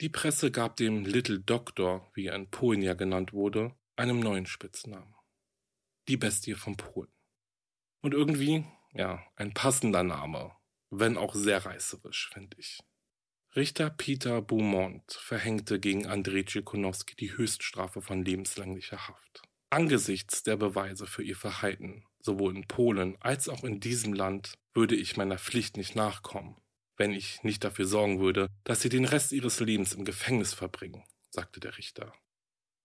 [0.00, 4.46] Die Presse gab dem Little Doctor, wie er in Polen ja genannt wurde, einen neuen
[4.46, 5.12] Spitznamen
[6.10, 7.12] die Bestie von Polen.
[8.02, 10.52] Und irgendwie, ja, ein passender Name,
[10.90, 12.80] wenn auch sehr reißerisch, finde ich.
[13.54, 19.42] Richter Peter Beaumont verhängte gegen Andrzej Tschikunowski die Höchststrafe von lebenslänglicher Haft.
[19.70, 24.96] Angesichts der Beweise für ihr Verhalten, sowohl in Polen als auch in diesem Land, würde
[24.96, 26.56] ich meiner Pflicht nicht nachkommen,
[26.96, 31.04] wenn ich nicht dafür sorgen würde, dass sie den Rest ihres Lebens im Gefängnis verbringen,
[31.30, 32.12] sagte der Richter.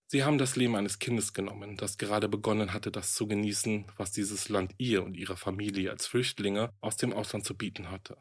[0.08, 4.12] Sie haben das Leben eines Kindes genommen, das gerade begonnen hatte, das zu genießen, was
[4.12, 8.18] dieses Land ihr und ihrer Familie als Flüchtlinge aus dem Ausland zu bieten hatte.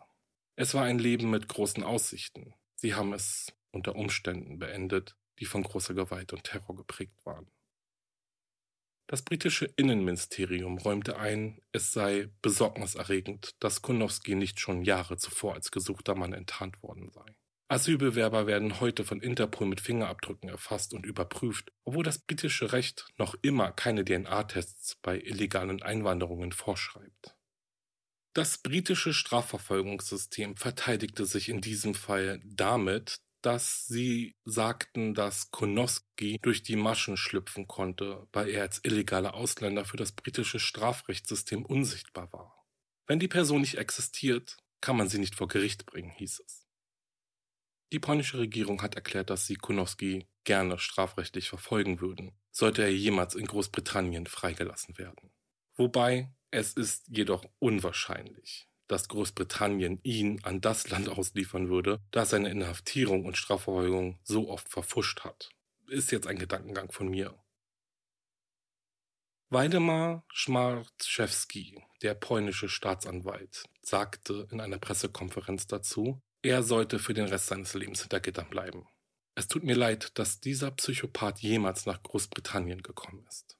[0.57, 2.55] Es war ein Leben mit großen Aussichten.
[2.77, 7.51] Sie haben es unter Umständen beendet, die von großer Gewalt und Terror geprägt waren.
[9.07, 15.71] Das britische Innenministerium räumte ein, es sei besorgniserregend, dass Kunowski nicht schon Jahre zuvor als
[15.71, 17.37] gesuchter Mann enttarnt worden sei.
[17.69, 23.35] Asylbewerber werden heute von Interpol mit Fingerabdrücken erfasst und überprüft, obwohl das britische Recht noch
[23.43, 27.37] immer keine DNA-Tests bei illegalen Einwanderungen vorschreibt.
[28.35, 36.63] Das britische Strafverfolgungssystem verteidigte sich in diesem Fall damit, dass sie sagten, dass Konoski durch
[36.63, 42.67] die Maschen schlüpfen konnte, weil er als illegaler Ausländer für das britische Strafrechtssystem unsichtbar war.
[43.07, 46.64] Wenn die Person nicht existiert, kann man sie nicht vor Gericht bringen, hieß es.
[47.93, 53.35] Die polnische Regierung hat erklärt, dass sie Kunowski gerne strafrechtlich verfolgen würden, sollte er jemals
[53.35, 55.33] in Großbritannien freigelassen werden.
[55.77, 62.51] Wobei es ist jedoch unwahrscheinlich, dass Großbritannien ihn an das Land ausliefern würde, das seine
[62.51, 65.51] Inhaftierung und Strafverfolgung so oft verfuscht hat.
[65.89, 67.39] Ist jetzt ein Gedankengang von mir.
[69.51, 77.47] Waldemar Schmarczewski, der polnische Staatsanwalt, sagte in einer Pressekonferenz dazu, er sollte für den Rest
[77.47, 78.87] seines Lebens hinter Gittern bleiben.
[79.35, 83.57] Es tut mir leid, dass dieser Psychopath jemals nach Großbritannien gekommen ist.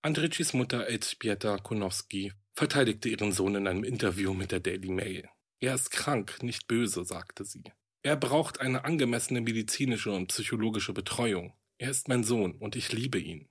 [0.00, 5.28] Andricis Mutter Elżbieta Konowski verteidigte ihren Sohn in einem Interview mit der Daily Mail.
[5.60, 7.62] Er ist krank, nicht böse, sagte sie.
[8.02, 11.52] Er braucht eine angemessene medizinische und psychologische Betreuung.
[11.78, 13.48] Er ist mein Sohn und ich liebe ihn.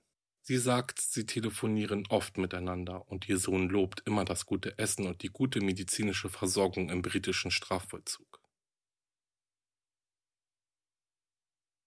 [0.52, 5.22] Sie sagt, sie telefonieren oft miteinander und ihr Sohn lobt immer das gute Essen und
[5.22, 8.38] die gute medizinische Versorgung im britischen Strafvollzug.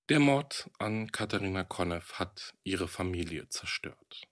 [0.09, 4.23] Der Mord an Katharina Konev hat ihre Familie zerstört.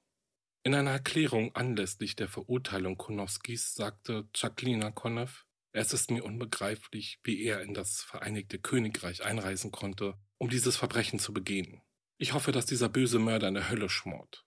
[0.64, 7.44] In einer Erklärung anlässlich der Verurteilung Konowskis sagte Jacqueline Konev, es ist mir unbegreiflich, wie
[7.44, 11.84] er in das Vereinigte Königreich einreisen konnte, um dieses Verbrechen zu begehen.
[12.24, 14.46] Ich hoffe, dass dieser böse Mörder in der Hölle schmort.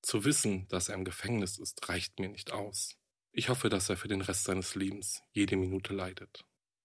[0.00, 2.96] Zu wissen, dass er im Gefängnis ist, reicht mir nicht aus.
[3.32, 6.42] Ich hoffe, dass er für den Rest seines Lebens jede Minute leidet.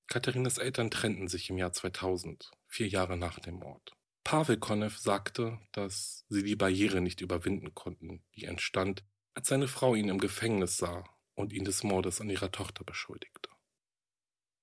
[0.08, 3.94] Katharinas Eltern trennten sich im Jahr 2000, vier Jahre nach dem Mord.
[4.26, 9.96] Pavel Konev sagte, dass sie die Barriere nicht überwinden konnten, die entstand, als seine Frau
[9.96, 11.06] ihn im Gefängnis sah
[11.36, 13.50] und ihn des Mordes an ihrer Tochter beschuldigte.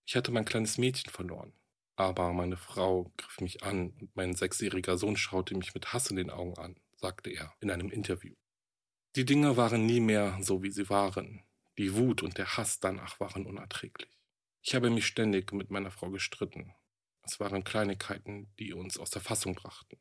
[0.04, 1.54] Ich hatte mein kleines Mädchen verloren,
[1.97, 6.16] aber meine Frau griff mich an und mein sechsjähriger Sohn schaute mich mit Hass in
[6.16, 8.34] den Augen an, sagte er in einem Interview.
[9.16, 11.45] Die Dinge waren nie mehr so, wie sie waren.
[11.78, 14.11] Die Wut und der Hass danach waren unerträglich.
[14.62, 16.74] Ich habe mich ständig mit meiner Frau gestritten,
[17.24, 19.99] es waren Kleinigkeiten, die uns aus der Fassung brachten.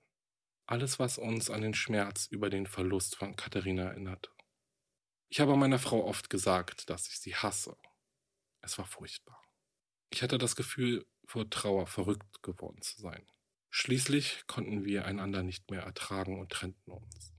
[0.65, 4.29] Alles, was uns an den Schmerz über den Verlust von Katharina erinnerte.
[5.29, 7.77] Ich habe meiner Frau oft gesagt, dass ich sie hasse.
[8.61, 9.41] Es war furchtbar.
[10.09, 13.25] Ich hatte das Gefühl, vor Trauer verrückt geworden zu sein.
[13.69, 17.33] Schließlich konnten wir einander nicht mehr ertragen und trennten uns.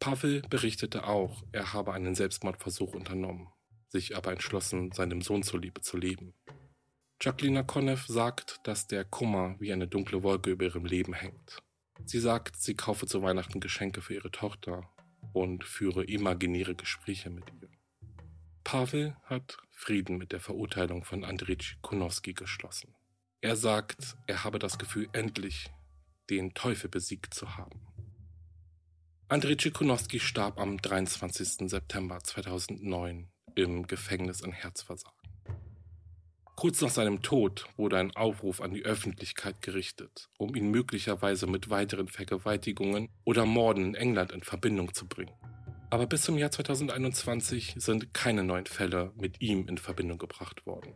[0.00, 3.48] Pavel berichtete auch, er habe einen Selbstmordversuch unternommen,
[3.88, 6.34] sich aber entschlossen, seinem Sohn zuliebe zu leben.
[7.22, 11.62] Jacqueline Konev sagt, dass der Kummer wie eine dunkle Wolke über ihrem Leben hängt.
[12.04, 14.90] Sie sagt, sie kaufe zu Weihnachten Geschenke für ihre Tochter
[15.32, 17.70] und führe imaginäre Gespräche mit ihr.
[18.64, 22.94] Pavel hat Frieden mit der Verurteilung von Andrzej Konowski geschlossen.
[23.42, 25.70] Er sagt, er habe das Gefühl, endlich
[26.30, 27.86] den Teufel besiegt zu haben.
[29.28, 31.68] Andrzej Konowski starb am 23.
[31.68, 35.14] September 2009 im Gefängnis an Herzversagen.
[36.56, 41.68] Kurz nach seinem Tod wurde ein Aufruf an die Öffentlichkeit gerichtet, um ihn möglicherweise mit
[41.68, 45.34] weiteren Vergewaltigungen oder Morden in England in Verbindung zu bringen.
[45.90, 50.92] Aber bis zum Jahr 2021 sind keine neuen Fälle mit ihm in Verbindung gebracht worden.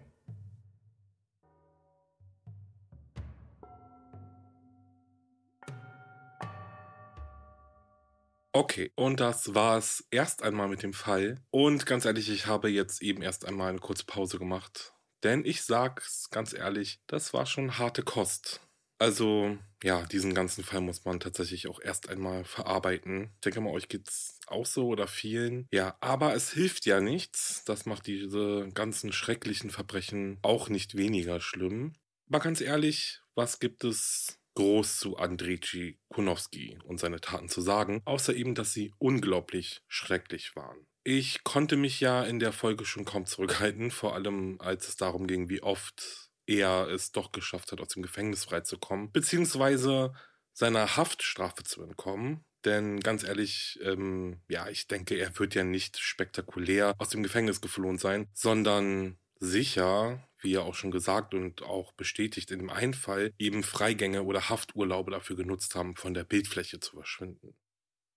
[8.53, 11.37] Okay, und das war es erst einmal mit dem Fall.
[11.51, 15.63] Und ganz ehrlich, ich habe jetzt eben erst einmal eine kurze Pause gemacht, denn ich
[15.63, 18.68] sag's ganz ehrlich, das war schon harte Kost.
[18.99, 23.31] Also, ja, diesen ganzen Fall muss man tatsächlich auch erst einmal verarbeiten.
[23.35, 25.69] Ich denke mal, euch geht's auch so oder vielen.
[25.73, 27.63] Ja, aber es hilft ja nichts.
[27.65, 31.95] Das macht diese ganzen schrecklichen Verbrechen auch nicht weniger schlimm.
[32.29, 38.03] Aber ganz ehrlich, was gibt es groß zu Andrzej Kunowski und seine Taten zu sagen,
[38.05, 40.85] außer eben, dass sie unglaublich schrecklich waren.
[41.05, 45.29] Ich konnte mich ja in der Folge schon kaum zurückhalten, vor allem als es darum
[45.29, 50.15] ging, wie oft er es doch geschafft hat, aus dem Gefängnis freizukommen, beziehungsweise
[50.53, 52.45] seiner Haftstrafe zu entkommen.
[52.65, 57.61] Denn ganz ehrlich, ähm, ja, ich denke, er wird ja nicht spektakulär aus dem Gefängnis
[57.61, 62.95] geflohen sein, sondern sicher, wie er auch schon gesagt und auch bestätigt in dem einen
[62.95, 67.57] Fall, eben Freigänge oder Hafturlaube dafür genutzt haben, von der Bildfläche zu verschwinden.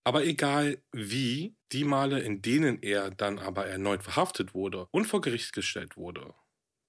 [0.03, 5.21] Aber egal wie, die Male, in denen er dann aber erneut verhaftet wurde und vor
[5.21, 6.33] Gericht gestellt wurde,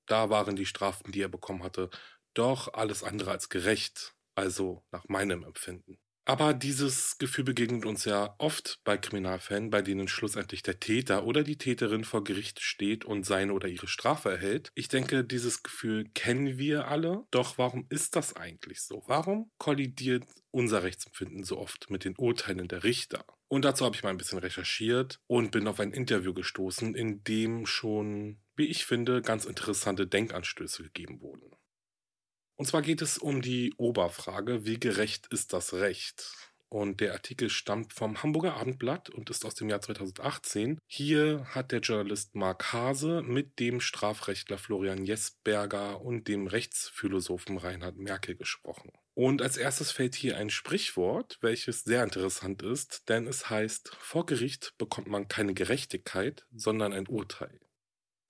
[0.06, 1.90] da waren die Strafen, die er bekommen hatte,
[2.34, 5.98] doch alles andere als gerecht, also nach meinem Empfinden.
[6.24, 11.42] Aber dieses Gefühl begegnet uns ja oft bei Kriminalfällen, bei denen schlussendlich der Täter oder
[11.42, 14.70] die Täterin vor Gericht steht und seine oder ihre Strafe erhält.
[14.76, 17.24] Ich denke, dieses Gefühl kennen wir alle.
[17.32, 19.02] Doch warum ist das eigentlich so?
[19.06, 23.24] Warum kollidiert unser Rechtsempfinden so oft mit den Urteilen der Richter?
[23.48, 27.24] Und dazu habe ich mal ein bisschen recherchiert und bin auf ein Interview gestoßen, in
[27.24, 31.50] dem schon, wie ich finde, ganz interessante Denkanstöße gegeben wurden.
[32.62, 36.32] Und zwar geht es um die Oberfrage, wie gerecht ist das Recht?
[36.68, 40.78] Und der Artikel stammt vom Hamburger Abendblatt und ist aus dem Jahr 2018.
[40.86, 47.96] Hier hat der Journalist Mark Hase mit dem Strafrechtler Florian Jesberger und dem Rechtsphilosophen Reinhard
[47.96, 48.92] Merkel gesprochen.
[49.14, 54.24] Und als erstes fällt hier ein Sprichwort, welches sehr interessant ist, denn es heißt, vor
[54.24, 57.58] Gericht bekommt man keine Gerechtigkeit, sondern ein Urteil.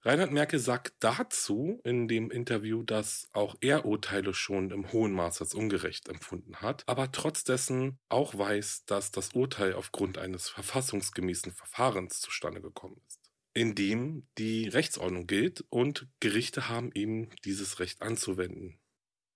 [0.05, 5.43] Reinhard Merkel sagt dazu in dem Interview, dass auch er Urteile schon im hohen Maß
[5.43, 11.53] als ungerecht empfunden hat, aber trotz dessen auch weiß, dass das Urteil aufgrund eines verfassungsgemäßen
[11.53, 13.21] Verfahrens zustande gekommen ist,
[13.55, 18.81] in dem die Rechtsordnung gilt und Gerichte haben eben dieses Recht anzuwenden.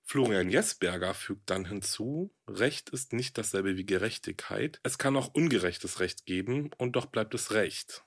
[0.02, 6.00] Florian Jesberger fügt dann hinzu, Recht ist nicht dasselbe wie Gerechtigkeit, es kann auch ungerechtes
[6.00, 8.05] Recht geben und doch bleibt es Recht.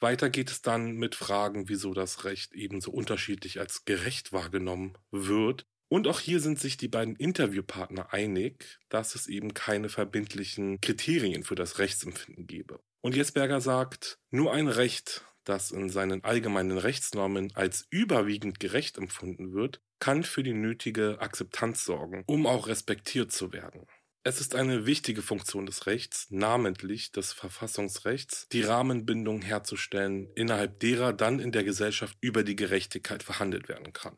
[0.00, 5.66] Weiter geht es dann mit Fragen, wieso das Recht ebenso unterschiedlich als gerecht wahrgenommen wird.
[5.88, 11.44] Und auch hier sind sich die beiden Interviewpartner einig, dass es eben keine verbindlichen Kriterien
[11.44, 12.80] für das Rechtsempfinden gebe.
[13.00, 19.52] Und Jesberger sagt, nur ein Recht, das in seinen allgemeinen Rechtsnormen als überwiegend gerecht empfunden
[19.52, 23.86] wird, kann für die nötige Akzeptanz sorgen, um auch respektiert zu werden.
[24.26, 31.12] Es ist eine wichtige Funktion des Rechts, namentlich des Verfassungsrechts, die Rahmenbindung herzustellen, innerhalb derer
[31.12, 34.14] dann in der Gesellschaft über die Gerechtigkeit verhandelt werden kann.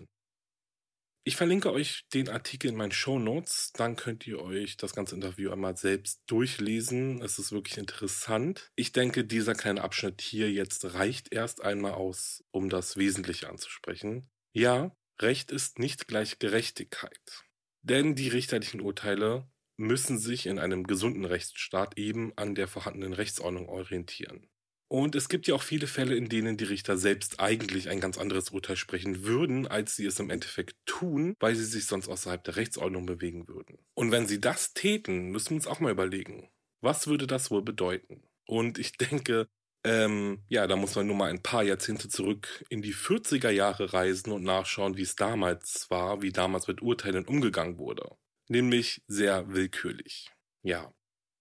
[1.24, 5.16] Ich verlinke euch den Artikel in meinen Show Notes, dann könnt ihr euch das ganze
[5.16, 7.20] Interview einmal selbst durchlesen.
[7.20, 8.70] Es ist wirklich interessant.
[8.76, 14.30] Ich denke, dieser kleine Abschnitt hier jetzt reicht erst einmal aus, um das Wesentliche anzusprechen.
[14.52, 17.44] Ja, Recht ist nicht gleich Gerechtigkeit.
[17.82, 23.68] Denn die richterlichen Urteile müssen sich in einem gesunden Rechtsstaat eben an der vorhandenen Rechtsordnung
[23.68, 24.49] orientieren.
[24.89, 28.18] Und es gibt ja auch viele Fälle, in denen die Richter selbst eigentlich ein ganz
[28.18, 32.43] anderes Urteil sprechen würden, als sie es im Endeffekt tun, weil sie sich sonst außerhalb
[32.45, 33.79] der Rechtsordnung bewegen würden.
[33.95, 36.51] Und wenn sie das täten, müssen wir uns auch mal überlegen,
[36.81, 38.22] was würde das wohl bedeuten?
[38.47, 39.49] Und ich denke,
[39.85, 43.93] ähm, ja, da muss man nur mal ein paar Jahrzehnte zurück in die 40er Jahre
[43.93, 48.16] reisen und nachschauen, wie es damals war, wie damals mit Urteilen umgegangen wurde
[48.49, 50.30] nämlich sehr willkürlich.
[50.62, 50.92] Ja,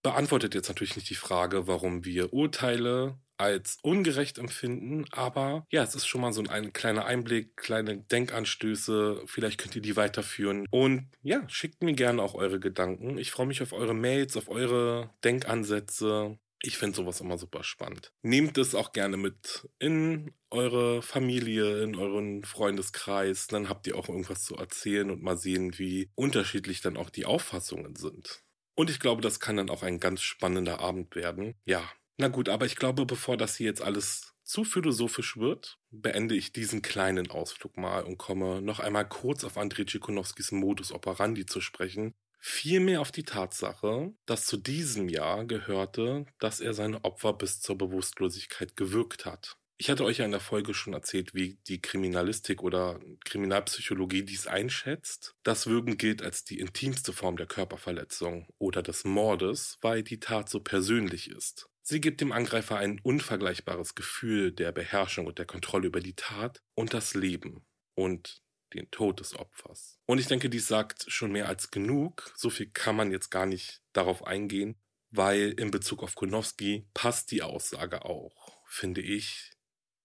[0.04, 5.96] beantwortet jetzt natürlich nicht die Frage, warum wir Urteile als ungerecht empfinden, aber ja, es
[5.96, 11.10] ist schon mal so ein kleiner Einblick, kleine Denkanstöße, vielleicht könnt ihr die weiterführen und
[11.22, 13.18] ja, schickt mir gerne auch eure Gedanken.
[13.18, 16.38] Ich freue mich auf eure Mails, auf eure Denkansätze.
[16.66, 18.12] Ich finde sowas immer super spannend.
[18.24, 23.46] Nehmt es auch gerne mit in eure Familie, in euren Freundeskreis.
[23.46, 27.28] Dann habt ihr auch irgendwas zu erzählen und mal sehen, wie unterschiedlich dann auch die
[27.28, 28.44] Auffassungen sind.
[28.74, 31.54] Und ich glaube, das kann dann auch ein ganz spannender Abend werden.
[31.66, 31.88] Ja,
[32.18, 36.52] na gut, aber ich glaube, bevor das hier jetzt alles zu philosophisch wird, beende ich
[36.52, 41.62] diesen kleinen Ausflug mal und komme noch einmal kurz auf Andrzej Tschikunowskis Modus operandi zu
[41.62, 42.16] sprechen,
[42.48, 47.76] Vielmehr auf die Tatsache, dass zu diesem Jahr gehörte, dass er seine Opfer bis zur
[47.76, 49.58] Bewusstlosigkeit gewürgt hat.
[49.78, 54.46] Ich hatte euch ja in der Folge schon erzählt, wie die Kriminalistik oder Kriminalpsychologie dies
[54.46, 55.34] einschätzt.
[55.42, 60.48] Das Würgen gilt als die intimste Form der Körperverletzung oder des Mordes, weil die Tat
[60.48, 61.68] so persönlich ist.
[61.82, 66.62] Sie gibt dem Angreifer ein unvergleichbares Gefühl der Beherrschung und der Kontrolle über die Tat
[66.76, 67.66] und das Leben.
[67.96, 70.00] Und den Tod des Opfers.
[70.06, 72.32] Und ich denke, dies sagt schon mehr als genug.
[72.36, 74.76] So viel kann man jetzt gar nicht darauf eingehen,
[75.12, 79.52] weil in Bezug auf Konowski passt die Aussage auch, finde ich,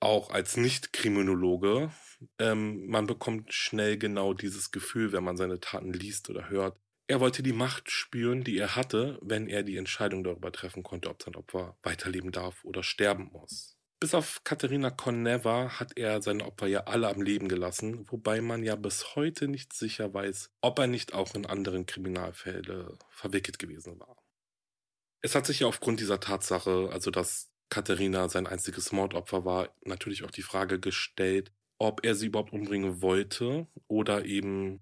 [0.00, 1.90] auch als Nicht-Kriminologe.
[2.38, 6.78] Ähm, man bekommt schnell genau dieses Gefühl, wenn man seine Taten liest oder hört.
[7.06, 11.10] Er wollte die Macht spüren, die er hatte, wenn er die Entscheidung darüber treffen konnte,
[11.10, 13.79] ob sein Opfer weiterleben darf oder sterben muss.
[14.00, 18.62] Bis auf Katharina Koneva hat er seine Opfer ja alle am Leben gelassen, wobei man
[18.62, 24.00] ja bis heute nicht sicher weiß, ob er nicht auch in anderen Kriminalfälle verwickelt gewesen
[24.00, 24.16] war.
[25.20, 30.24] Es hat sich ja aufgrund dieser Tatsache, also dass Katharina sein einziges Mordopfer war, natürlich
[30.24, 34.80] auch die Frage gestellt, ob er sie überhaupt umbringen wollte oder eben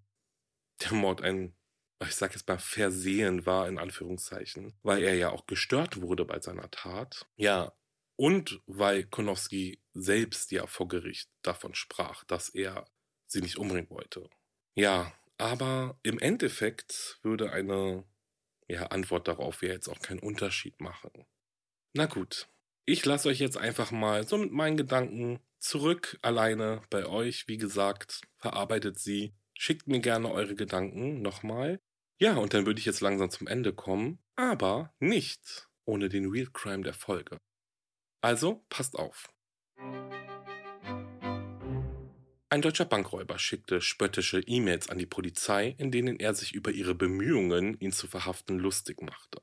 [0.84, 1.56] der Mord ein,
[2.04, 6.38] ich sag jetzt mal, Versehen war, in Anführungszeichen, weil er ja auch gestört wurde bei
[6.38, 7.26] seiner Tat.
[7.34, 7.72] Ja,
[8.18, 12.84] und weil Konowski selbst ja vor Gericht davon sprach, dass er
[13.26, 14.28] sie nicht umbringen wollte.
[14.74, 18.04] Ja, aber im Endeffekt würde eine
[18.68, 21.10] ja, Antwort darauf wäre jetzt auch keinen Unterschied machen.
[21.94, 22.48] Na gut,
[22.84, 27.48] ich lasse euch jetzt einfach mal so mit meinen Gedanken zurück alleine bei euch.
[27.48, 29.34] Wie gesagt, verarbeitet sie.
[29.54, 31.80] Schickt mir gerne eure Gedanken nochmal.
[32.20, 36.48] Ja, und dann würde ich jetzt langsam zum Ende kommen, aber nicht ohne den Real
[36.52, 37.38] Crime der Folge.
[38.20, 39.28] Also passt auf.
[42.50, 46.94] Ein deutscher Bankräuber schickte spöttische E-Mails an die Polizei, in denen er sich über ihre
[46.94, 49.42] Bemühungen, ihn zu verhaften, lustig machte.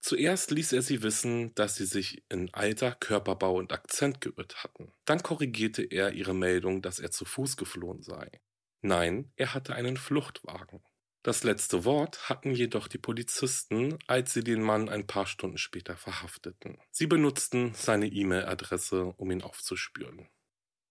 [0.00, 4.92] Zuerst ließ er sie wissen, dass sie sich in Alter, Körperbau und Akzent geirrt hatten.
[5.04, 8.40] Dann korrigierte er ihre Meldung, dass er zu Fuß geflohen sei.
[8.80, 10.82] Nein, er hatte einen Fluchtwagen.
[11.24, 15.96] Das letzte Wort hatten jedoch die Polizisten, als sie den Mann ein paar Stunden später
[15.96, 16.78] verhafteten.
[16.90, 20.28] Sie benutzten seine E-Mail-Adresse, um ihn aufzuspüren.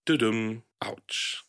[0.07, 1.43] Düdüm, ouch.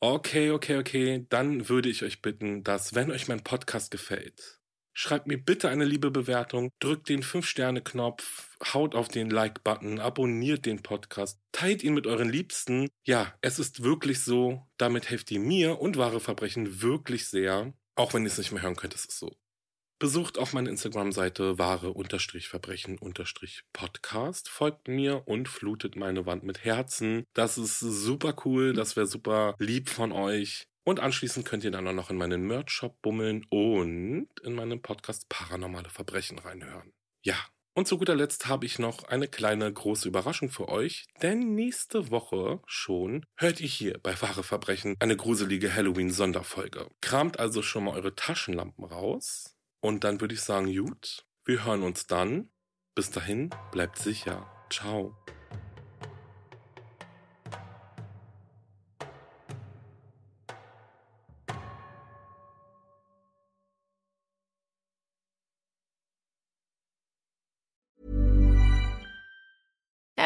[0.00, 4.60] Okay, okay, okay, dann würde ich euch bitten, dass, wenn euch mein Podcast gefällt,
[4.98, 10.82] Schreibt mir bitte eine liebe Bewertung, drückt den 5-Sterne-Knopf, haut auf den Like-Button, abonniert den
[10.82, 12.88] Podcast, teilt ihn mit euren Liebsten.
[13.04, 17.74] Ja, es ist wirklich so, damit helft ihr mir und wahre Verbrechen wirklich sehr.
[17.94, 19.36] Auch wenn ihr es nicht mehr hören könnt, ist es so.
[19.98, 27.24] Besucht auf meine Instagram-Seite wahre-verbrechen-podcast, folgt mir und flutet meine Wand mit Herzen.
[27.34, 30.66] Das ist super cool, das wäre super lieb von euch.
[30.86, 35.28] Und anschließend könnt ihr dann auch noch in meinen Merch-Shop bummeln und in meinen Podcast
[35.28, 36.92] Paranormale Verbrechen reinhören.
[37.22, 37.34] Ja,
[37.74, 42.10] und zu guter Letzt habe ich noch eine kleine große Überraschung für euch, denn nächste
[42.12, 46.88] Woche schon hört ihr hier bei Wahre Verbrechen eine gruselige Halloween-Sonderfolge.
[47.00, 51.82] Kramt also schon mal eure Taschenlampen raus und dann würde ich sagen, gut, wir hören
[51.82, 52.50] uns dann.
[52.94, 54.48] Bis dahin, bleibt sicher.
[54.70, 55.16] Ciao.